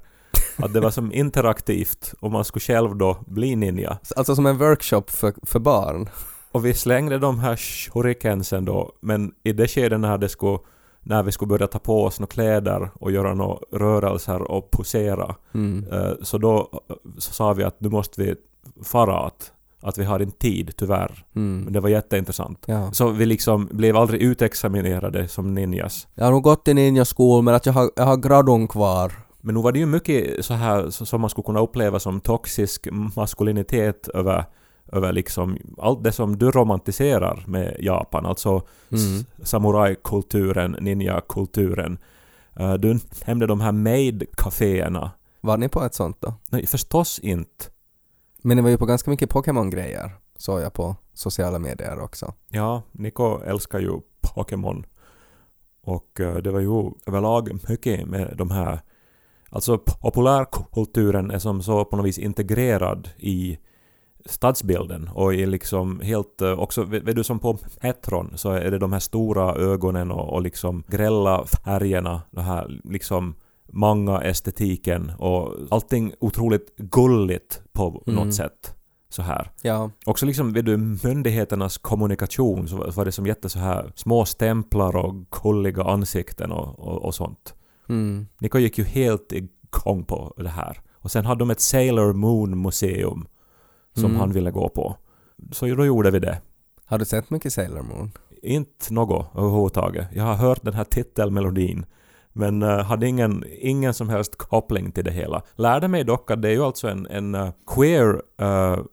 Att 0.58 0.74
det 0.74 0.80
var 0.80 0.92
som 0.92 1.14
interaktivt 1.14 2.14
och 2.20 2.32
man 2.32 2.46
skulle 2.46 2.62
själv 2.62 2.96
då 2.96 3.18
bli 3.28 3.56
ninja. 3.56 3.98
Alltså 4.16 4.36
som 4.36 4.46
en 4.46 4.58
workshop 4.58 5.04
för, 5.08 5.34
för 5.44 5.60
barn? 5.60 6.10
Och 6.56 6.66
vi 6.66 6.74
slängde 6.74 7.18
de 7.18 7.40
här 7.40 7.56
shurikensen 7.56 8.66
då, 8.66 8.92
men 9.02 9.32
i 9.44 9.54
det 9.54 9.68
skedet 9.68 10.00
när, 10.00 10.18
det 10.18 10.30
skulle, 10.30 10.58
när 11.04 11.24
vi 11.24 11.32
skulle 11.32 11.50
börja 11.50 11.68
ta 11.68 11.80
på 11.80 12.04
oss 12.04 12.20
några 12.20 12.32
kläder 12.32 12.90
och 13.00 13.12
göra 13.12 13.34
några 13.34 13.58
rörelser 13.72 14.42
och 14.52 14.72
posera, 14.72 15.36
Mm. 15.54 15.86
eh, 15.92 16.12
så 16.22 16.38
då 16.38 16.70
så 17.18 17.34
sa 17.34 17.54
vi 17.54 17.64
att 17.64 17.82
nu 17.82 17.90
måste 17.90 18.22
vi 18.22 18.36
fara 18.84 19.20
att, 19.20 19.52
att 19.82 19.98
vi 19.98 20.04
har 20.04 20.20
inte 20.22 20.38
tid, 20.38 20.72
tyvärr. 20.78 21.26
Men 21.34 21.60
Mm. 21.62 21.74
det 21.74 21.80
var 21.80 21.90
jätteintressant. 21.90 22.64
Ja. 22.66 22.92
Så 22.92 23.08
vi 23.10 23.26
liksom 23.26 23.68
blev 23.72 23.98
aldrig 23.98 24.22
utexaminerade 24.22 25.28
som 25.28 25.54
ninjas. 25.54 26.08
Jag 26.16 26.26
har 26.26 26.32
nog 26.32 26.44
gått 26.44 26.68
i 26.68 26.74
ninjaskol 26.74 27.44
men 27.44 27.54
att 27.56 27.66
jag 27.66 27.74
har, 27.74 27.90
jag 27.96 28.04
har 28.06 28.18
gradon 28.18 28.68
kvar. 28.68 29.12
Men 29.42 29.56
nu 29.56 29.62
var 29.62 29.72
det 29.72 29.80
ju 29.80 29.86
mycket 29.86 30.46
så 30.46 30.54
här 30.54 30.90
som 30.90 31.22
man 31.22 31.30
skulle 31.30 31.46
kunna 31.46 31.60
uppleva 31.62 32.00
som 32.00 32.20
toxisk 32.22 32.88
maskulinitet 33.16 34.08
över, 34.08 34.46
över 34.92 35.14
liksom 35.14 35.58
allt 35.78 36.04
det 36.04 36.12
som 36.12 36.38
du 36.38 36.52
romantiserar 36.52 37.44
med 37.48 37.78
Japan. 37.80 38.26
Alltså 38.26 38.62
Mm. 38.92 39.26
samurajkulturen, 39.44 40.72
ninjakulturen. 40.80 41.98
Uh, 42.60 42.74
du 42.74 43.00
nämnde 43.28 43.48
de 43.48 43.62
här 43.62 43.72
maid-caféerna. 43.72 45.10
Var 45.42 45.58
ni 45.58 45.70
på 45.70 45.84
ett 45.84 45.94
sånt 45.94 46.22
då? 46.22 46.34
Nej, 46.50 46.66
förstås 46.68 47.20
inte. 47.20 47.66
Men 48.42 48.58
ni 48.58 48.64
var 48.64 48.70
ju 48.70 48.78
på 48.78 48.86
ganska 48.86 49.12
mycket 49.12 49.30
Pokémon-grejer, 49.30 50.12
såg 50.38 50.62
jag 50.62 50.74
på 50.74 50.96
sociala 51.14 51.60
medier 51.60 52.00
också. 52.00 52.34
Ja, 52.50 52.82
Niko 52.92 53.42
älskar 53.44 53.80
ju 53.80 54.00
Pokémon. 54.22 54.86
Och 55.84 56.20
eh, 56.20 56.36
det 56.36 56.52
var 56.52 56.60
ju 56.60 56.92
överlag 57.06 57.70
mycket 57.70 58.08
med 58.08 58.34
de 58.38 58.52
här... 58.52 58.80
Alltså 59.50 59.78
populärkulturen 59.78 61.32
är 61.32 61.40
som 61.40 61.64
så 61.64 61.86
på 61.86 61.98
något 61.98 62.06
vis 62.06 62.18
integrerad 62.18 63.10
i 63.18 63.58
stadsbilden 64.26 65.10
och 65.14 65.34
i 65.34 65.46
liksom 65.46 66.00
helt 66.00 66.42
eh, 66.42 66.52
också, 66.60 66.84
vet 66.84 67.04
vet 67.04 67.16
du 67.16 67.24
som 67.24 67.40
på 67.40 67.58
Metron 67.82 68.32
så 68.36 68.52
är 68.52 68.72
det 68.72 68.78
de 68.80 68.94
här 68.94 69.00
stora 69.00 69.56
ögonen 69.56 70.12
och, 70.12 70.34
och 70.34 70.42
liksom 70.42 70.84
grälla 70.88 71.46
färgerna, 71.46 72.22
det 72.32 72.42
här 72.42 72.80
liksom 72.84 73.36
många 73.72 74.22
estetiken 74.22 75.12
och 75.20 75.54
allting 75.72 76.14
otroligt 76.20 76.76
gulligt 76.78 77.62
på 77.74 78.04
Mm. 78.08 78.24
något 78.26 78.34
sätt. 78.36 78.76
Så 79.10 79.22
här. 79.22 79.52
Ja, 79.62 79.92
Också 80.06 80.26
liksom 80.26 80.54
vid 80.54 80.66
du, 80.66 80.78
myndigheternas 80.78 81.78
kommunikation 81.78 82.68
så 82.68 82.92
var 82.92 83.06
det 83.06 83.12
som 83.12 83.26
jätte 83.26 83.50
så 83.50 83.60
här 83.60 83.92
små 83.96 84.26
stämplar 84.26 84.96
och 84.96 85.14
gulliga 85.44 85.84
ansikten 85.84 86.52
och, 86.52 86.80
och, 86.80 87.06
och 87.06 87.16
sånt. 87.16 87.54
mm. 87.90 88.28
Niko 88.40 88.58
gick 88.58 88.78
ju 88.78 88.84
helt 88.84 89.32
igång 89.32 90.04
på 90.04 90.34
det 90.38 90.50
här. 90.50 90.80
Och 90.94 91.12
sen 91.12 91.26
hade 91.26 91.40
de 91.40 91.50
ett 91.50 91.60
Sailor 91.62 92.14
Moon 92.14 92.62
museum 92.62 93.28
som 93.96 94.06
Mm. 94.06 94.20
han 94.20 94.32
ville 94.32 94.52
gå 94.52 94.70
på. 94.70 94.96
Så 95.52 95.66
då 95.66 95.86
gjorde 95.86 96.12
vi 96.12 96.20
det. 96.20 96.42
Har 96.86 96.98
du 96.98 97.06
sett 97.06 97.30
mycket 97.30 97.54
Sailor 97.54 97.82
Moon? 97.82 98.12
Inte 98.42 98.94
något 98.94 99.28
överhuvudtaget. 99.36 100.08
Jag 100.14 100.24
har 100.24 100.36
hört 100.36 100.64
den 100.64 100.74
här 100.74 100.84
titelmelodin 100.84 101.86
men 102.34 102.64
uh, 102.64 102.82
hade 102.82 103.08
ingen, 103.08 103.44
ingen 103.60 103.94
som 103.94 104.10
helst 104.10 104.36
koppling 104.36 104.92
till 104.92 105.04
det 105.04 105.12
hela. 105.12 105.42
Lärde 105.56 105.88
mig 105.88 106.04
dock 106.04 106.32
att 106.32 106.42
det 106.42 106.48
är 106.48 106.54
ju 106.54 106.64
alltså 106.64 106.88
en, 106.88 107.08
en 107.08 107.36
uh, 107.36 107.50
queer 107.76 108.22
uh, 108.42 108.84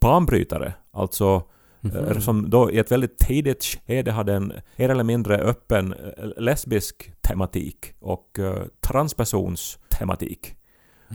banbrytare. 0.00 0.74
Alltså 0.90 1.42
Mhm. 1.82 1.96
Eh, 1.96 2.18
som 2.18 2.50
då 2.50 2.70
i 2.70 2.78
ett 2.78 2.92
väldigt 2.92 3.18
tidigt 3.18 3.64
skede 3.64 4.12
hade 4.12 4.34
en 4.34 4.52
mer 4.76 4.88
eller 4.88 5.04
mindre 5.04 5.38
öppen 5.38 5.94
lesbisk 6.36 7.12
tematik 7.20 7.94
och 8.00 8.38
uh, 8.38 8.54
transpersons 8.80 9.78
tematik. 9.98 10.54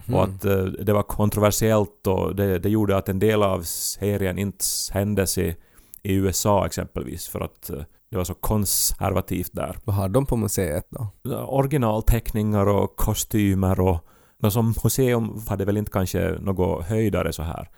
Mhm. 0.05 0.15
Och 0.15 0.23
att 0.23 0.45
eh, 0.45 0.63
det 0.63 0.93
var 0.93 1.03
kontroversiellt 1.03 2.07
och 2.07 2.35
det, 2.35 2.59
det 2.59 2.69
gjorde 2.69 2.97
att 2.97 3.09
en 3.09 3.19
del 3.19 3.43
av 3.43 3.61
serien 3.61 4.37
inte 4.37 4.65
sändes 4.65 5.37
i, 5.37 5.55
i 6.03 6.13
USA 6.13 6.65
exempelvis 6.65 7.27
för 7.27 7.41
att 7.41 7.69
eh, 7.69 7.81
det 8.09 8.17
var 8.17 8.23
så 8.23 8.33
konservativt 8.33 9.53
där. 9.53 9.77
Vad 9.83 9.95
har 9.95 10.09
de 10.09 10.25
på 10.25 10.37
museet 10.37 10.87
då? 10.89 11.07
Originalteckningar 11.35 12.67
och 12.67 12.95
kostymer 12.95 13.79
och 13.79 14.05
något 14.39 14.53
som 14.53 14.73
museum 14.83 15.41
hade 15.47 15.65
väl 15.65 15.77
inte 15.77 15.91
kanske 15.91 16.37
något 16.41 16.85
höjdare 16.85 17.33
så 17.33 17.43
här. 17.43 17.69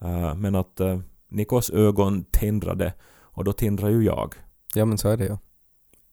Eh, 0.00 0.34
men 0.34 0.54
att 0.54 0.80
uh, 0.80 0.98
Nikos 1.28 1.70
ögon 1.70 2.24
tindrade 2.24 2.92
och 3.20 3.44
då 3.44 3.52
tindrar 3.52 3.88
ju 3.88 4.04
jag. 4.04 4.34
Ja 4.74 4.84
men 4.84 4.98
så 4.98 5.08
är 5.08 5.16
det 5.16 5.24
ju. 5.24 5.36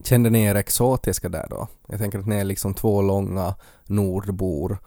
Kände 0.03 0.29
ni 0.29 0.43
er 0.43 0.55
exotiska 0.55 1.29
där 1.29 1.47
då? 1.49 1.67
Jag 1.87 1.99
tänker 1.99 2.19
att 2.19 2.27
ni 2.27 2.35
är 2.35 2.43
liksom 2.43 2.73
två 2.73 3.01
långa 3.01 3.55
nordbor. 3.85 4.77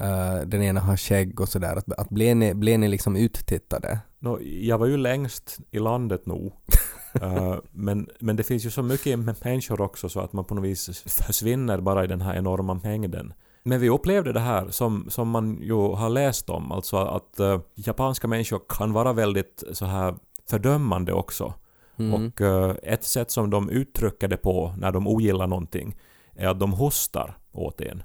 Eh, 0.00 0.40
den 0.46 0.62
ena 0.62 0.80
har 0.80 0.96
skägg 0.96 1.40
och 1.40 1.48
sådär. 1.48 1.76
Att, 1.76 1.92
att 1.92 2.08
blev, 2.08 2.36
ni, 2.36 2.54
blev 2.54 2.78
ni 2.78 2.88
liksom 2.88 3.16
uttittade? 3.16 3.98
Nå, 4.18 4.38
jag 4.42 4.78
var 4.78 4.86
ju 4.86 4.96
längst 4.96 5.58
i 5.70 5.78
landet 5.78 6.26
nog. 6.26 6.52
Eh, 7.22 7.56
men, 7.70 8.08
men 8.20 8.36
det 8.36 8.42
finns 8.42 8.66
ju 8.66 8.70
så 8.70 8.82
mycket 8.82 9.18
människor 9.18 9.80
också 9.80 10.08
så 10.08 10.20
att 10.20 10.32
man 10.32 10.44
på 10.44 10.54
något 10.54 10.64
vis 10.64 11.02
försvinner 11.06 11.80
bara 11.80 12.04
i 12.04 12.06
den 12.06 12.20
här 12.20 12.36
enorma 12.36 12.74
mängden. 12.74 13.32
Men 13.62 13.80
vi 13.80 13.88
upplevde 13.88 14.32
det 14.32 14.40
här 14.40 14.68
som, 14.68 15.06
som 15.08 15.28
man 15.28 15.58
ju 15.62 15.74
har 15.74 16.08
läst 16.08 16.50
om, 16.50 16.72
alltså 16.72 16.96
att 16.96 17.40
eh, 17.40 17.60
japanska 17.74 18.28
människor 18.28 18.60
kan 18.68 18.92
vara 18.92 19.12
väldigt 19.12 19.64
så 19.72 19.84
här 19.84 20.14
fördömande 20.50 21.12
också. 21.12 21.54
Mm. 21.98 22.14
Och 22.14 22.40
ett 22.82 23.04
sätt 23.04 23.30
som 23.30 23.50
de 23.50 23.70
uttrycker 23.70 24.28
det 24.28 24.36
på 24.36 24.74
när 24.78 24.92
de 24.92 25.06
ogillar 25.06 25.46
någonting 25.46 25.96
är 26.34 26.48
att 26.48 26.60
de 26.60 26.72
hostar 26.72 27.38
åt 27.52 27.80
en. 27.80 28.02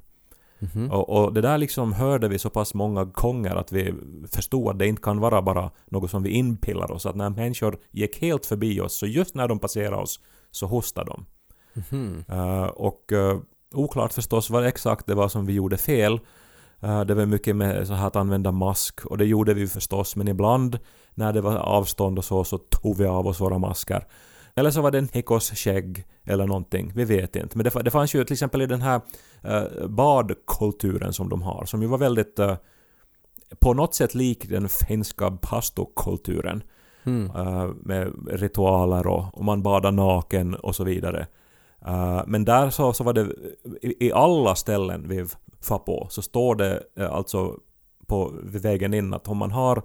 Mhm. 0.60 0.92
Och, 0.92 1.10
och 1.10 1.34
det 1.34 1.42
där 1.42 1.58
liksom 1.58 1.94
hörde 1.94 2.28
vi 2.28 2.40
så 2.40 2.50
pass 2.50 2.74
många 2.74 3.04
gånger 3.04 3.56
att 3.56 3.72
vi 3.72 3.94
förstod 4.32 4.70
att 4.70 4.80
det 4.80 4.88
inte 4.88 5.02
kan 5.02 5.20
vara 5.20 5.42
bara 5.42 5.72
något 5.86 6.12
som 6.12 6.24
vi 6.24 6.30
inpillar 6.30 6.92
oss. 6.92 7.06
Att 7.06 7.16
när 7.16 7.30
människor 7.30 7.78
gick 7.92 8.22
helt 8.22 8.46
förbi 8.46 8.82
oss, 8.82 8.94
så 8.94 9.06
just 9.06 9.36
när 9.36 9.48
de 9.48 9.60
passerade 9.60 10.02
oss, 10.02 10.20
så 10.52 10.66
hostade 10.68 11.12
de. 11.12 11.26
Mhm. 11.74 12.26
Eh, 12.30 12.66
och 12.66 13.12
uh, 13.12 13.40
oklart 13.74 14.14
förstås 14.14 14.50
vad 14.50 14.66
exakt 14.66 15.06
det 15.06 15.16
var 15.16 15.28
som 15.28 15.46
vi 15.46 15.54
gjorde 15.54 15.78
fel. 15.78 16.20
Eh, 16.80 17.02
det 17.02 17.14
var 17.14 17.26
mycket 17.26 17.56
med 17.56 17.88
så 17.88 17.94
här 17.94 18.08
att 18.08 18.16
använda 18.16 18.52
mask 18.52 19.06
och 19.06 19.18
det 19.18 19.26
gjorde 19.26 19.54
vi 19.54 19.68
förstås 19.68 20.16
men 20.16 20.28
ibland 20.28 20.80
när 21.14 21.34
det 21.34 21.42
var 21.42 21.56
avstånd 21.56 22.18
och 22.18 22.26
så 22.26 22.44
så 22.44 22.58
tog 22.58 22.98
vi 22.98 23.06
av 23.06 23.28
oss 23.28 23.42
våra 23.42 23.58
masker. 23.58 24.06
Eller 24.56 24.72
så 24.72 24.82
var 24.82 24.92
det 24.92 25.16
Nikos 25.16 25.52
skägg 25.52 26.06
eller 26.26 26.48
någonting, 26.48 26.92
vi 26.96 27.06
vet 27.06 27.36
inte. 27.36 27.58
Men 27.58 27.64
det, 27.64 27.84
det 27.84 27.92
fanns 27.92 28.16
ju 28.16 28.24
till 28.24 28.34
exempel 28.34 28.62
i 28.62 28.66
den 28.66 28.82
här 28.82 29.02
uh, 29.48 29.88
badkulturen 29.88 31.14
som 31.14 31.30
de 31.30 31.42
har, 31.42 31.66
som 31.66 31.82
ju 31.82 31.88
var 31.88 31.98
väldigt 31.98 32.40
eh, 32.40 32.58
på 33.60 33.74
något 33.74 33.94
sätt 33.94 34.16
lik 34.16 34.50
den 34.50 34.70
finska 34.70 35.32
pastokulturen 35.32 36.64
Mm. 37.06 37.26
eh, 37.36 37.68
med 37.84 38.14
ritualer 38.28 39.08
och, 39.08 39.38
och 39.38 39.46
man 39.46 39.64
badar 39.64 39.92
naken 39.92 40.56
och 40.56 40.76
så 40.76 40.84
vidare. 40.84 41.28
Eh, 41.86 42.22
men 42.28 42.46
där 42.46 42.70
så, 42.70 42.94
så 42.94 43.04
var 43.04 43.14
det 43.14 43.22
i, 43.82 44.08
i 44.08 44.12
alla 44.12 44.56
ställen 44.56 45.08
vi 45.08 45.26
var 45.70 45.80
på 45.80 46.08
så 46.10 46.22
står 46.22 46.56
det 46.56 46.84
eh, 46.96 47.12
alltså 47.12 47.60
på 48.08 48.34
vägen 48.44 48.94
in 48.94 49.14
att 49.14 49.28
om 49.28 49.38
man 49.38 49.52
har 49.52 49.84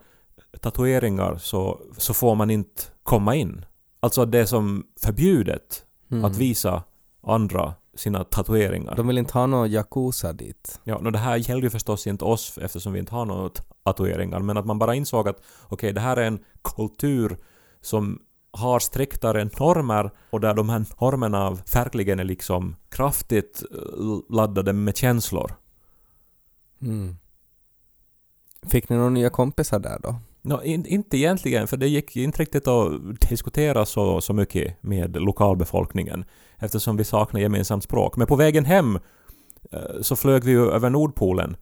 tatueringar 0.61 1.37
så, 1.37 1.80
så 1.98 2.14
får 2.14 2.35
man 2.35 2.50
inte 2.50 2.83
komma 3.02 3.35
in. 3.35 3.64
Alltså 4.00 4.24
det 4.26 4.38
är 4.38 4.46
som 4.46 4.86
förbjudet 5.00 5.84
Mm. 6.12 6.24
att 6.24 6.36
visa 6.36 6.82
andra 7.22 7.74
sina 7.94 8.24
tatueringar. 8.24 8.96
De 8.96 9.06
vill 9.06 9.18
inte 9.18 9.38
ha 9.38 9.46
någon 9.46 9.70
Yakuza 9.70 10.32
dit. 10.32 10.80
Ja, 10.84 10.98
no, 10.98 11.10
det 11.10 11.18
här 11.18 11.36
gäller 11.36 11.62
ju 11.62 11.70
förstås 11.70 12.06
inte 12.06 12.24
oss 12.24 12.58
eftersom 12.58 12.92
vi 12.92 12.98
inte 12.98 13.14
har 13.14 13.24
några 13.24 13.50
tatueringar, 13.84 14.40
men 14.40 14.56
att 14.56 14.66
man 14.66 14.78
bara 14.78 14.94
insåg 14.94 15.28
att 15.28 15.42
okej, 15.68 15.92
det 15.92 16.00
här 16.00 16.16
är 16.16 16.26
en 16.26 16.38
kultur 16.62 17.36
som 17.80 18.22
har 18.50 18.78
striktare 18.78 19.44
normer 19.44 20.10
och 20.30 20.40
där 20.40 20.54
de 20.54 20.68
här 20.68 20.84
normerna 21.00 21.50
verkligen 21.74 22.20
är 22.20 22.24
liksom 22.24 22.76
kraftigt 22.88 23.62
eh, 23.72 24.34
laddade 24.36 24.72
med 24.72 24.96
känslor. 24.96 25.54
Mm. 26.82 27.16
Fick 28.70 28.88
ni 28.88 28.96
några 28.96 29.10
nya 29.10 29.30
kompisar 29.30 29.78
där 29.78 29.98
då? 30.02 30.16
No, 30.42 30.62
in, 30.62 30.87
inte 30.87 31.16
egentligen, 31.16 31.66
för 31.66 31.76
det 31.76 31.88
gick 31.88 32.16
inte 32.16 32.42
riktigt 32.42 32.68
att 32.68 33.20
diskutera 33.31 33.87
så, 33.87 34.20
så 34.20 34.33
mycket 34.33 34.83
med 34.83 35.16
lokalbefolkningen 35.16 36.24
eftersom 36.59 36.96
vi 36.96 37.05
saknar 37.05 37.40
gemensamt 37.40 37.85
språk. 37.85 38.16
Men 38.16 38.26
på 38.26 38.37
vägen 38.37 38.64
hem 38.64 38.98
eh, 39.72 40.00
så 40.00 40.16
flög 40.16 40.44
vi 40.44 40.50
ju 40.50 40.70
över 40.70 40.90
Nordpolen 40.90 41.57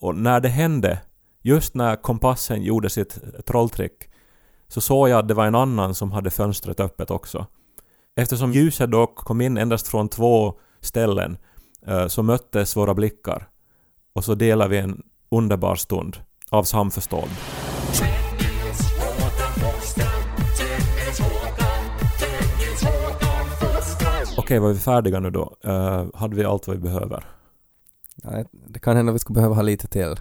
och 0.00 0.16
när 0.16 0.40
det 0.40 0.48
hände 0.48 0.98
just 1.42 1.74
när 1.74 1.96
kompassen 1.96 2.62
gjorde 2.62 2.90
sitt 2.90 3.18
trolltrick 3.46 4.08
så 4.68 4.80
såg 4.80 5.08
jag 5.08 5.18
att 5.18 5.28
det 5.28 5.34
var 5.34 5.46
en 5.46 5.54
annan 5.54 5.94
som 5.94 6.12
hade 6.12 6.30
fönstret 6.30 6.80
öppet 6.80 7.10
också. 7.10 7.46
Eftersom 8.16 8.52
ljuset 8.52 8.90
dock 8.90 9.16
kom 9.16 9.40
in 9.40 9.56
endast 9.56 9.88
från 9.88 10.08
två 10.08 10.58
ställen 10.80 11.36
eh, 11.86 12.06
så 12.06 12.22
möttes 12.22 12.76
våra 12.76 12.94
blickar 12.94 13.48
och 14.14 14.24
så 14.24 14.34
delade 14.34 14.70
vi 14.70 14.78
en 14.78 15.02
underbar 15.30 15.76
stund 15.76 16.16
av 16.50 16.64
samförstånd. 16.64 17.30
Okej, 24.36 24.58
var 24.58 24.72
vi 24.72 24.78
färdiga 24.78 25.20
nu 25.20 25.30
då? 25.30 25.56
Eh, 25.64 26.06
hade 26.14 26.36
vi 26.36 26.44
allt 26.44 26.66
vad 26.66 26.76
vi 26.76 26.82
behöver? 26.82 27.24
Nej, 28.16 28.44
det 28.52 28.78
kan 28.78 28.96
hända 28.96 29.10
att 29.10 29.14
vi 29.14 29.18
skulle 29.18 29.34
behöva 29.34 29.54
ha 29.54 29.62
lite 29.62 29.86
till. 29.88 30.14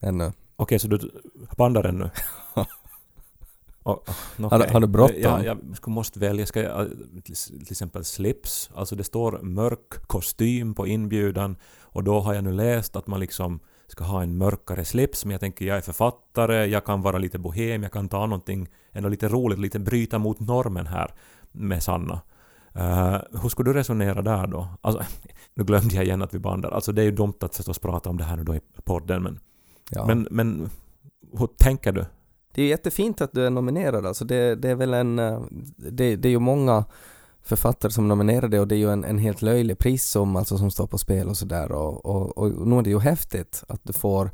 Ännu. 0.00 0.32
Okej, 0.56 0.78
så 0.78 0.88
du 0.88 1.10
bandar 1.56 1.82
den 1.82 1.98
nu? 1.98 2.10
Oh, 3.82 3.98
Har 4.50 4.58
du- 4.58 4.72
har 4.72 4.80
du 4.80 4.86
bråttom? 4.86 5.16
Jag, 5.20 5.44
jag 5.44 5.58
ska- 5.76 5.90
måste 5.90 6.18
välja. 6.18 6.46
Ska 6.46 6.62
jag, 6.62 6.88
till 7.24 7.70
exempel 7.70 8.04
slips. 8.04 8.70
Alltså 8.74 8.96
det 8.96 9.04
står 9.04 9.38
mörk 9.42 10.06
kostym 10.06 10.74
på 10.74 10.86
inbjudan 10.86 11.56
och 11.82 12.04
då 12.04 12.20
har 12.20 12.34
jag 12.34 12.44
nu 12.44 12.52
läst 12.52 12.96
att 12.96 13.06
man 13.06 13.20
liksom 13.20 13.60
ska 13.90 14.04
ha 14.04 14.22
en 14.22 14.38
mörkare 14.38 14.84
slips 14.84 15.24
men 15.24 15.30
jag 15.32 15.40
tänker 15.40 15.64
jag 15.64 15.76
är 15.76 15.80
författare, 15.80 16.66
jag 16.66 16.84
kan 16.84 17.02
vara 17.02 17.18
lite 17.18 17.38
bohem, 17.38 17.82
jag 17.82 17.92
kan 17.92 18.08
ta 18.08 18.26
någonting 18.26 18.68
ändå 18.92 19.08
lite 19.08 19.28
roligt, 19.28 19.58
lite 19.58 19.78
bryta 19.78 20.18
mot 20.18 20.40
normen 20.40 20.86
här 20.86 21.14
med 21.52 21.82
Sanna. 21.82 22.20
Eh, 22.74 23.16
hur 23.42 23.48
skulle 23.48 23.70
du 23.70 23.74
resonera 23.78 24.22
där 24.22 24.46
då? 24.46 24.68
Alltså, 24.80 25.02
nu 25.54 25.64
glömde 25.64 25.94
jag 25.94 26.04
igen 26.04 26.22
att 26.22 26.34
vi 26.34 26.38
bandar. 26.38 26.70
Alltså 26.70 26.92
det 26.92 27.02
är 27.02 27.04
ju 27.04 27.10
dumt 27.10 27.34
att 27.40 27.56
förstås 27.56 27.78
prata 27.78 28.10
om 28.10 28.16
det 28.16 28.24
här 28.24 28.36
nu 28.36 28.44
då 28.44 28.54
i 28.54 28.60
podden 28.84 29.22
men, 29.22 29.38
Ja. 29.90 30.06
men, 30.06 30.28
men 30.30 30.70
hur 31.38 31.46
tänker 31.46 31.92
du? 31.92 32.04
Det 32.54 32.62
är 32.62 32.66
jättefint 32.66 33.20
att 33.20 33.32
du 33.32 33.46
är 33.46 33.50
nominerad 33.50 34.06
alltså. 34.06 34.24
Det, 34.24 34.54
det 34.54 34.70
är 34.70 34.74
väl 34.74 34.94
en... 34.94 35.18
eh, 35.18 35.40
Det, 35.76 36.16
det 36.16 36.28
är 36.28 36.30
ju 36.30 36.38
många 36.38 36.84
författare 37.42 37.92
som 37.92 38.08
nominerade 38.08 38.60
och 38.60 38.68
det 38.68 38.74
är 38.74 38.78
ju 38.78 38.92
en, 38.92 39.04
en 39.04 39.18
helt 39.18 39.42
löjlig 39.42 39.78
prissumma 39.78 40.38
alltså 40.38 40.58
som 40.58 40.70
står 40.70 40.86
på 40.86 40.98
spel 40.98 41.28
och 41.28 41.36
sådär 41.36 41.72
och, 41.72 42.06
och, 42.06 42.38
och 42.38 42.66
nu 42.68 42.78
är 42.78 42.82
det 42.82 42.90
ju 42.90 42.98
häftigt 42.98 43.64
att 43.68 43.80
du 43.82 43.92
får 43.92 44.30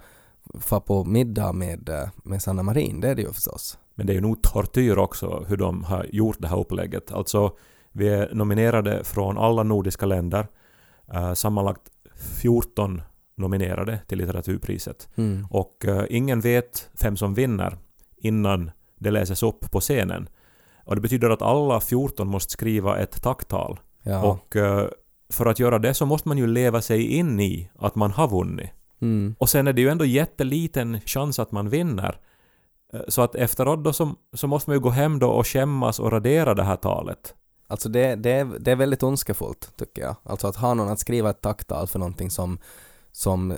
få 0.60 0.80
på 0.80 1.04
middag 1.04 1.52
med, 1.52 1.88
eh, 1.88 2.08
med 2.24 2.42
Sanna 2.42 2.62
Marin, 2.62 3.00
det 3.00 3.08
är 3.08 3.14
det 3.14 3.22
ju 3.22 3.32
förstås. 3.32 3.78
Men 3.94 4.06
det 4.06 4.12
är 4.12 4.14
ju 4.14 4.20
nog 4.20 4.42
tortyr 4.42 4.96
också 4.96 5.44
hur 5.48 5.56
de 5.56 5.84
har 5.84 6.06
gjort 6.12 6.36
det 6.38 6.48
här 6.48 6.58
upplägget. 6.58 7.12
Alltså, 7.12 7.56
vi 7.92 8.08
är 8.08 8.34
nominerade 8.34 9.04
från 9.04 9.38
alla 9.38 9.62
nordiska 9.62 10.06
länder. 10.06 10.46
Uh, 11.14 11.34
sammanlagt 11.34 11.82
14 12.14 13.02
nominerade 13.36 13.98
till 14.06 14.18
litteraturpriset. 14.18 15.08
Mm. 15.14 15.46
Och 15.50 15.84
eh, 15.84 16.04
ingen 16.08 16.40
vet 16.40 16.88
vem 17.02 17.16
som 17.16 17.34
vinner 17.34 17.78
innan 18.16 18.70
det 18.98 19.10
läses 19.10 19.42
upp 19.42 19.70
på 19.70 19.80
scenen. 19.80 20.28
Och 20.86 20.94
det 20.94 21.00
betyder 21.00 21.30
att 21.30 21.42
alla 21.42 21.80
14 21.80 22.28
måste 22.28 22.52
skriva 22.52 22.98
ett 22.98 23.22
tacktal. 23.22 23.80
Ja. 24.02 24.22
Och 24.22 24.56
eh, 24.56 24.88
för 25.32 25.46
att 25.46 25.58
göra 25.58 25.78
det 25.78 25.94
så 25.94 26.06
måste 26.06 26.28
man 26.28 26.38
ju 26.38 26.46
leva 26.46 26.82
sig 26.82 27.06
in 27.06 27.40
i 27.40 27.70
att 27.78 27.94
man 27.94 28.10
har 28.10 28.28
vunnit. 28.28 28.70
Mm. 29.00 29.34
Och 29.38 29.48
sen 29.48 29.66
är 29.66 29.72
det 29.72 29.80
ju 29.80 29.88
ändå 29.88 30.04
jätteliten 30.04 31.00
chans 31.06 31.38
att 31.38 31.52
man 31.52 31.68
vinner. 31.68 32.18
Eh, 32.92 33.00
Så 33.08 33.22
att 33.22 33.34
efteråt 33.34 33.84
då 33.84 33.92
så, 33.92 34.14
så 34.32 34.46
måste 34.46 34.70
man 34.70 34.76
ju 34.76 34.80
gå 34.80 34.90
hem 34.90 35.18
då 35.18 35.28
och 35.28 35.46
skämmas 35.46 36.00
och 36.00 36.12
radera 36.12 36.54
det 36.54 36.62
här 36.62 36.76
talet. 36.76 37.34
Alltså 37.68 37.88
det, 37.88 38.14
det, 38.14 38.30
är, 38.30 38.44
det 38.60 38.70
är 38.70 38.76
väldigt 38.76 39.02
ondskefullt 39.02 39.72
tycker 39.76 40.02
jag. 40.02 40.16
Alltså 40.22 40.46
att 40.46 40.56
ha 40.56 40.74
någon 40.74 40.88
att 40.88 41.00
skriva 41.00 41.30
ett 41.30 41.40
tacktal 41.40 41.86
för 41.86 41.98
någonting 41.98 42.30
som, 42.30 42.58
som 43.12 43.50
eh, 43.50 43.56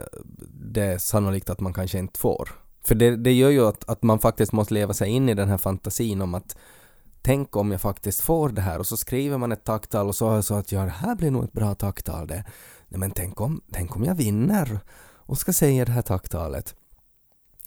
det 0.53 0.83
är 0.83 0.99
sannolikt 0.99 1.51
att 1.51 1.61
man 1.61 1.73
kanske 1.73 1.99
inte 1.99 2.19
får. 2.19 2.49
För 2.85 2.95
det, 2.95 3.17
det 3.17 3.33
gör 3.33 3.51
ju 3.51 3.67
att, 3.67 3.89
att 3.89 4.03
man 4.03 4.19
faktiskt 4.19 4.53
måste 4.53 4.75
leva 4.75 4.95
sig 4.95 5.11
in 5.11 5.29
i 5.29 5.35
den 5.35 5.49
här 5.49 5.59
fantasin 5.59 6.23
om 6.23 6.35
att 6.35 6.57
tänk 7.23 7.57
om 7.57 7.71
jag 7.71 7.81
faktiskt 7.81 8.21
får 8.21 8.49
det 8.49 8.61
här 8.61 8.79
och 8.79 8.87
så 8.87 8.97
skriver 8.97 9.39
man 9.39 9.53
ett 9.53 9.65
tacktal 9.65 10.09
och 10.09 10.15
så 10.15 10.31
är 10.31 10.37
det 10.37 10.43
så 10.43 10.55
att 10.55 10.73
ja, 10.73 10.83
det 10.83 10.91
här 10.91 11.15
blir 11.15 11.31
nog 11.31 11.45
ett 11.45 11.53
bra 11.53 11.75
tacktal 11.75 12.27
det. 12.27 12.45
Nej 12.89 13.01
men 13.01 13.11
tänk 13.11 13.41
om, 13.41 13.61
tänk 13.73 13.97
om 13.97 14.05
jag 14.05 14.15
vinner 14.15 14.81
och 15.17 15.39
ska 15.39 15.53
säga 15.53 15.85
det 15.85 15.93
här 15.93 16.03
tacktalet. 16.03 16.75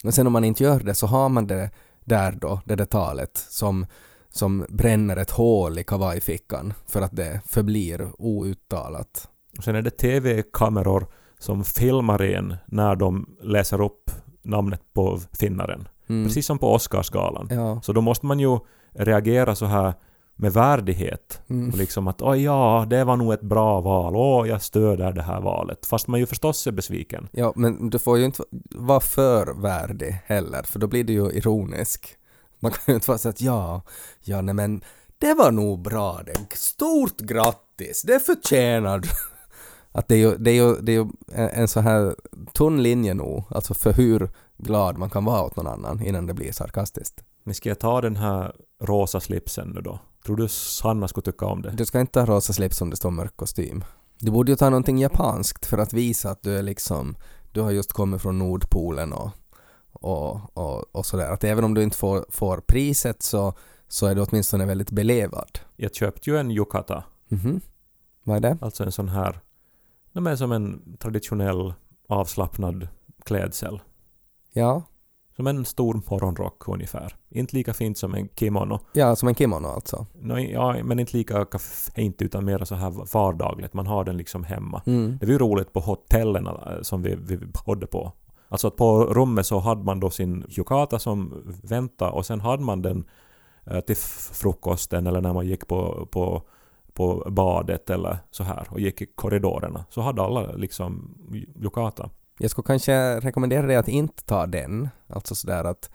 Men 0.03 0.13
sen 0.13 0.27
om 0.27 0.33
man 0.33 0.43
inte 0.43 0.63
gör 0.63 0.79
det 0.79 0.95
så 0.95 1.07
har 1.07 1.29
man 1.29 1.47
det 1.47 1.71
där 2.05 2.31
då, 2.31 2.61
det 2.65 2.75
där 2.75 2.85
talet 2.85 3.45
som 3.49 3.85
som 4.33 4.65
bränner 4.69 5.17
ett 5.17 5.31
hål 5.31 5.79
i 5.79 5.83
kavajfickan 5.83 6.73
för 6.87 7.01
att 7.01 7.15
det 7.15 7.41
förblir 7.45 8.11
outtalat. 8.17 9.29
Och 9.57 9.63
sen 9.63 9.75
är 9.75 9.81
det 9.81 9.89
TV-kameror 9.89 11.07
som 11.39 11.63
filmar 11.63 12.21
en 12.21 12.55
när 12.65 12.95
de 12.95 13.35
läser 13.41 13.81
upp 13.81 14.11
namnet 14.41 14.81
på 14.93 15.19
finnaren. 15.33 15.87
Mm. 16.07 16.25
Precis 16.25 16.45
som 16.45 16.57
på 16.59 16.73
Oscarsgalan. 16.73 17.47
Ja. 17.51 17.81
Så 17.81 17.93
då 17.93 18.01
måste 18.01 18.25
man 18.25 18.39
ju 18.39 18.59
reagera 18.93 19.55
så 19.55 19.65
här 19.65 19.93
med 20.35 20.53
värdighet. 20.53 21.41
Mm. 21.49 21.69
Och 21.69 21.77
liksom 21.77 22.07
att 22.07 22.21
oj 22.21 22.43
ja, 22.43 22.85
det 22.89 23.03
var 23.03 23.17
nog 23.17 23.33
ett 23.33 23.41
bra 23.41 23.81
val. 23.81 24.15
Åh, 24.15 24.47
jag 24.47 24.61
stöder 24.61 25.11
det 25.11 25.21
här 25.21 25.41
valet. 25.41 25.85
Fast 25.85 26.07
man 26.07 26.19
ju 26.19 26.25
förstås 26.25 26.67
är 26.67 26.71
besviken. 26.71 27.27
ja, 27.31 27.53
men 27.55 27.89
du 27.89 27.99
får 27.99 28.17
ju 28.17 28.25
inte 28.25 28.43
vara 28.69 28.99
för 28.99 29.61
värdig 29.61 30.21
heller, 30.25 30.63
för 30.63 30.79
då 30.79 30.87
blir 30.87 31.03
du 31.03 31.13
ju 31.13 31.31
ironisk. 31.31 32.15
Man 32.59 32.71
kan 32.71 32.81
ju 32.87 32.93
inte 32.93 33.07
vara 33.07 33.17
så 33.17 33.29
att 33.29 33.41
ja, 33.41 33.81
ja 34.23 34.41
nej 34.41 34.55
men 34.55 34.81
det 35.17 35.33
var 35.33 35.51
nog 35.51 35.81
bra 35.81 36.21
det. 36.25 36.57
Stort 36.57 37.17
grattis, 37.17 38.01
det 38.01 38.19
förtjänar 38.19 38.99
du. 38.99 39.09
Att 39.91 40.07
det 40.07 40.15
är 40.15 40.19
ju, 40.19 40.37
det 40.37 40.51
är 40.51 40.55
ju, 40.55 40.75
det 40.75 40.91
är 40.91 40.95
ju 40.95 41.07
en, 41.33 41.67
så 41.67 41.79
här 41.79 42.15
tunn 42.53 42.83
linje 42.83 43.13
nog, 43.13 43.43
alltså 43.49 43.73
för 43.73 43.93
hur 43.93 44.29
glad 44.57 44.97
man 44.97 45.09
kan 45.09 45.25
vara 45.25 45.43
åt 45.43 45.55
någon 45.55 45.67
annan 45.67 46.01
innan 46.01 46.25
det 46.25 46.33
blir 46.33 46.51
sarkastiskt. 46.51 47.23
Men 47.43 47.55
ska 47.55 47.69
jag 47.69 47.79
ta 47.79 48.01
den 48.01 48.15
här 48.15 48.55
rosa 48.81 49.19
slipsen 49.19 49.69
nu 49.69 49.81
då? 49.81 49.99
Tror 50.25 50.35
du 50.35 50.47
Sanna 50.47 51.07
skulle 51.07 51.23
tycka 51.23 51.45
om 51.45 51.61
det? 51.61 51.69
Du 51.69 51.85
ska 51.85 51.99
inte 51.99 52.19
ha 52.19 52.25
rosa 52.25 52.53
slips 52.53 52.81
om 52.81 52.89
det 52.89 52.95
står 52.95 53.11
mörk 53.11 53.37
kostym. 53.37 53.83
Du 54.19 54.31
borde 54.31 54.51
ju 54.51 54.55
ta 54.55 54.69
någonting 54.69 54.97
japanskt 54.97 55.65
för 55.65 55.77
att 55.77 55.93
visa 55.93 56.29
att 56.29 56.43
du 56.43 56.57
är 56.57 56.63
liksom, 56.63 57.15
du 57.51 57.61
har 57.61 57.71
just 57.71 57.93
kommit 57.93 58.21
från 58.21 58.39
Nordpolen 58.39 59.13
och, 59.13 59.31
och, 59.91 60.57
och, 60.57 60.95
och 60.95 61.05
sådär. 61.05 61.31
Att 61.31 61.43
även 61.43 61.63
om 61.63 61.73
du 61.73 61.83
inte 61.83 61.97
får, 61.97 62.25
får 62.29 62.57
priset 62.57 63.23
så, 63.23 63.53
så 63.87 64.07
är 64.07 64.15
du 64.15 64.21
åtminstone 64.21 64.65
väldigt 64.65 64.91
belevad. 64.91 65.59
Jag 65.75 65.95
köpte 65.95 66.29
ju 66.29 66.37
en 66.37 66.51
yukata. 66.51 67.03
Mhm. 67.27 67.61
Vad 68.23 68.37
är 68.37 68.39
det? 68.39 68.57
Alltså 68.61 68.83
en 68.83 68.91
sån 68.91 69.09
här... 69.09 69.39
De 70.13 70.27
är 70.27 70.35
som 70.35 70.51
en 70.51 70.97
traditionell 70.99 71.73
avslappnad 72.07 72.87
klädsel. 73.23 73.81
Ja, 74.53 74.83
Som 75.41 75.47
en 75.47 75.65
stor 75.65 76.01
morgonrock 76.09 76.67
ungefär. 76.67 77.15
Inte 77.29 77.55
lika 77.55 77.73
fint 77.73 77.97
som 77.97 78.13
en 78.13 78.29
kimono. 78.35 78.79
ja 78.93 79.15
som 79.15 79.27
en 79.27 79.35
kimono 79.35 79.67
alltså. 79.67 80.05
Nå, 80.13 80.39
ja, 80.39 80.83
men 80.83 80.99
inte 80.99 81.17
lika 81.17 81.45
fint 81.95 82.21
utan 82.21 82.45
mer 82.45 82.65
så 82.65 82.75
här 82.75 83.13
vardagligt. 83.13 83.73
Man 83.73 83.87
har 83.87 84.03
den 84.03 84.17
liksom 84.17 84.43
hemma. 84.43 84.81
Mm. 84.85 85.17
Det 85.19 85.25
var 85.25 85.33
ju 85.33 85.39
roligt 85.39 85.73
på 85.73 85.79
hotellen 85.79 86.47
eh, 86.47 86.53
som 86.81 87.01
vi, 87.01 87.15
vi 87.15 87.37
bodde 87.65 87.87
på. 87.87 88.11
Alltså 88.49 88.67
att 88.67 88.75
på 88.75 89.05
rummet 89.05 89.45
så 89.45 89.59
hade 89.59 89.83
man 89.83 89.99
då 89.99 90.09
sin 90.09 90.45
yukata 90.57 90.99
som 90.99 91.43
väntade 91.63 92.11
och 92.11 92.25
sen 92.25 92.41
hade 92.41 92.63
man 92.63 92.81
den 92.81 93.05
eh, 93.65 93.79
till 93.79 93.97
frukosten 94.33 95.07
eller 95.07 95.21
när 95.21 95.33
man 95.33 95.47
gick 95.47 95.67
på, 95.67 96.07
på, 96.11 96.43
på 96.93 97.27
badet 97.31 97.89
eller 97.89 98.17
så 98.31 98.43
här 98.43 98.67
och 98.69 98.79
gick 98.79 99.01
i 99.01 99.05
korridorerna. 99.05 99.85
Så 99.89 100.01
hade 100.01 100.21
alla 100.21 100.51
liksom 100.51 101.17
yukata. 101.61 102.09
Jag 102.41 102.51
skulle 102.51 102.65
kanske 102.65 103.19
rekommendera 103.19 103.67
dig 103.67 103.75
att 103.75 103.87
inte 103.87 104.23
ta 104.23 104.45
den. 104.45 104.89
Alltså 105.07 105.35
sådär 105.35 105.63
att, 105.63 105.91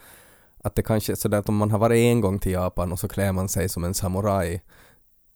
att 0.65 0.75
det 0.75 0.83
kanske 0.83 1.13
är 1.13 1.17
sådär 1.17 1.39
att 1.39 1.49
om 1.49 1.57
man 1.57 1.71
har 1.71 1.79
varit 1.79 1.97
en 1.97 2.21
gång 2.21 2.39
till 2.39 2.53
Japan 2.53 2.93
och 2.93 3.01
så 3.01 3.09
klär 3.09 3.33
man 3.33 3.49
sig 3.49 3.69
som 3.69 3.85
en 3.85 3.95
samuraj 3.95 4.63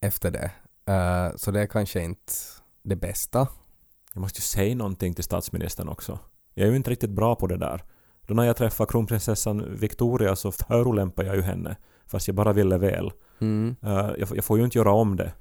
efter 0.01 0.31
det. 0.31 0.51
eh, 0.92 1.37
så 1.37 1.51
det 1.51 1.61
är 1.61 1.66
kanske 1.66 2.03
inte 2.03 2.33
det 2.83 2.96
bästa. 2.96 3.49
Jag 4.14 4.20
måste 4.20 4.38
ju 4.38 4.42
säga 4.42 4.75
någonting 4.75 5.14
till 5.14 5.25
statsministern 5.25 5.88
också. 5.88 6.18
Jag 6.55 6.66
är 6.66 6.70
ju 6.70 6.77
inte 6.77 6.90
riktigt 6.90 7.11
bra 7.11 7.37
på 7.37 7.46
det 7.46 7.57
där. 7.57 7.85
Då 8.27 8.35
när 8.35 8.44
jag 8.44 8.57
träffade 8.57 8.90
kronprinsessan 8.90 9.77
Victoria 9.81 10.37
så 10.37 10.53
förolämpade 10.53 11.29
jag 11.29 11.37
ju 11.37 11.42
henne. 11.42 11.77
Fast 12.07 12.29
jag 12.29 12.35
bara 12.35 12.53
ville 12.53 12.79
väl. 12.79 13.12
Mm. 13.40 13.77
Eh, 13.83 14.11
jag, 14.18 14.29
jag 14.37 14.44
får 14.44 14.59
ju 14.59 14.64
inte 14.64 14.79
göra 14.79 14.92
om 14.92 15.16
det. 15.16 15.33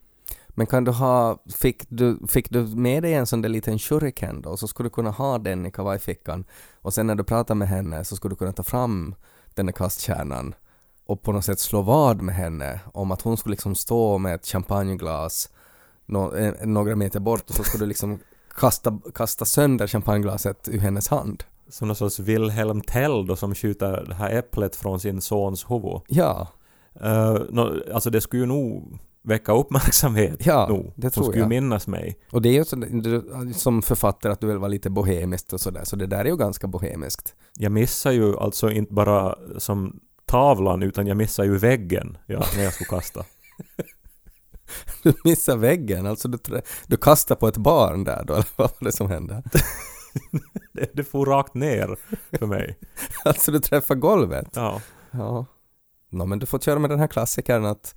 Men 0.60 0.68
kan 0.68 0.84
du 0.84 0.92
ha, 0.92 1.44
fick 1.56 1.90
du, 1.90 2.20
fick 2.28 2.50
du 2.50 2.62
med 2.62 3.04
dig 3.04 3.14
en 3.14 3.28
sån 3.28 3.42
där 3.42 3.50
liten 3.50 3.80
shuriken 3.80 4.42
då, 4.42 4.58
så 4.58 4.68
skulle 4.68 4.90
du 4.90 4.94
kunna 4.94 5.12
ha 5.12 5.38
den 5.38 5.66
i 5.66 5.72
kavajfickan 5.72 6.46
och 6.82 6.94
sen 6.94 7.08
när 7.08 7.16
du 7.16 7.24
pratar 7.24 7.56
med 7.56 7.68
henne 7.68 8.06
så 8.06 8.16
skulle 8.16 8.32
du 8.32 8.36
kunna 8.36 8.52
ta 8.52 8.64
fram 8.64 9.16
den 9.54 9.66
där 9.66 9.74
kastkärnan 9.74 10.56
och 11.06 11.22
på 11.22 11.32
något 11.32 11.46
sätt 11.46 11.60
slå 11.60 11.82
vad 11.82 12.22
med 12.22 12.36
henne 12.36 12.80
om 12.94 13.12
att 13.12 13.22
hon 13.22 13.38
skulle 13.38 13.54
liksom 13.54 13.76
stå 13.76 14.18
med 14.18 14.36
ett 14.36 14.46
champagneglas 14.46 15.50
nå, 16.06 16.36
eh, 16.36 16.54
några 16.64 16.96
meter 16.96 17.20
bort 17.20 17.50
och 17.50 17.56
så 17.56 17.64
skulle 17.64 17.84
du 17.84 17.88
liksom 17.88 18.20
kasta, 18.56 19.00
kasta 19.16 19.46
sönder 19.46 19.88
champagneglaset 19.88 20.68
ur 20.68 20.80
hennes 20.80 21.08
hand. 21.08 21.44
Som 21.70 21.88
någon 21.88 21.96
sorts 21.96 22.20
Wilhelm 22.20 22.82
Tell 22.82 23.26
då 23.26 23.36
som 23.36 23.56
skjuter 23.56 24.06
det 24.08 24.16
här 24.16 24.30
äpplet 24.30 24.76
från 24.76 25.00
sin 25.00 25.22
sons 25.22 25.72
huvud. 25.72 26.02
Ja, 26.08 26.48
Uh, 26.96 27.42
no, 27.50 27.94
alltså 27.94 28.10
det 28.10 28.22
skulle 28.22 28.42
ju 28.42 28.48
nog 28.48 29.00
väcka 29.24 29.54
uppmärksamhet 29.54 30.46
Ja, 30.46 30.68
nog. 30.70 30.94
det 30.96 31.06
Hon 31.08 31.12
tror 31.12 31.24
skulle 31.24 31.40
jag. 31.40 31.50
minnas 31.50 31.88
mig. 31.88 32.20
Och 32.32 32.42
det 32.42 32.50
är 32.50 32.54
ju 32.54 32.66
så, 32.66 32.78
som 33.60 33.82
författare 33.82 34.34
att 34.34 34.42
du 34.42 34.48
vill 34.48 34.58
vara 34.58 34.68
lite 34.68 34.90
bohemiskt 34.90 35.54
och 35.54 35.62
sådär, 35.62 35.84
så 35.84 35.96
det 35.96 36.08
där 36.08 36.20
är 36.20 36.26
ju 36.30 36.38
ganska 36.38 36.68
bohemiskt. 36.68 37.36
Jag 37.58 37.72
missar 37.72 38.12
ju 38.12 38.38
alltså 38.38 38.72
inte 38.72 38.94
bara 38.94 39.36
som 39.58 40.00
tavlan 40.26 40.84
utan 40.84 41.08
jag 41.08 41.18
missar 41.18 41.44
ju 41.44 41.58
väggen 41.58 42.18
ja, 42.26 42.44
när 42.56 42.64
jag 42.64 42.74
skulle 42.74 42.88
kasta. 42.88 43.26
Du 45.04 45.14
missar 45.24 45.58
väggen, 45.58 46.06
alltså 46.06 46.28
du, 46.28 46.38
du 46.88 46.98
kastar 46.98 47.36
på 47.36 47.48
ett 47.48 47.58
barn 47.58 48.04
där 48.04 48.24
då, 48.28 48.34
eller 48.34 48.46
vad 48.56 48.70
var 48.80 48.86
det 48.86 48.92
som 48.92 49.10
hände? 49.10 49.44
Det, 50.74 50.90
det 50.94 51.04
får 51.04 51.26
rakt 51.26 51.54
ner 51.54 51.98
för 52.38 52.46
mig. 52.46 52.78
Alltså 53.26 53.52
du 53.52 53.60
träffar 53.60 53.96
golvet? 53.96 54.48
Ja. 54.56 54.82
Ja. 55.12 55.46
Nå 56.10 56.26
men 56.26 56.40
du 56.40 56.46
får 56.46 56.60
köra 56.60 56.80
med 56.80 56.90
den 56.90 57.00
här 57.00 57.08
klassikern 57.08 57.66
att, 57.66 57.96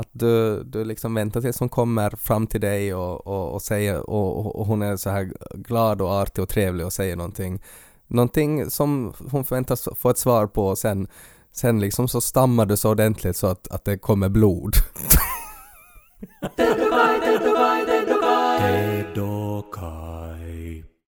att 0.00 0.08
du, 0.12 0.62
du 0.64 0.84
liksom 0.84 1.14
väntar 1.14 1.40
tills 1.40 1.58
hon 1.60 1.68
kommer 1.68 2.10
fram 2.10 2.46
till 2.46 2.60
dig 2.60 2.94
och, 2.94 3.26
och, 3.26 3.52
och 3.54 3.62
säger 3.62 4.10
och, 4.10 4.56
och- 4.60 4.66
hon 4.66 4.82
är 4.82 4.96
så 4.96 5.10
här 5.10 5.32
glad 5.54 6.00
och 6.00 6.10
artig 6.12 6.42
och 6.42 6.48
trevlig 6.48 6.86
och 6.86 6.92
säger 6.92 7.16
någonting 7.16 7.62
någonting 8.06 8.70
som 8.70 9.12
hon 9.30 9.44
förväntas 9.44 9.88
få 9.96 10.10
ett 10.10 10.18
svar 10.18 10.46
på 10.46 10.66
och 10.66 10.78
sen 10.78 11.08
sen 11.52 11.80
liksom 11.80 12.08
så 12.08 12.20
stammar 12.20 12.66
du 12.66 12.76
så 12.76 12.90
ordentligt 12.90 13.36
så 13.36 13.46
att, 13.46 13.68
att 13.68 13.84
det 13.84 13.98
kommer 13.98 14.28
blod. 14.28 14.72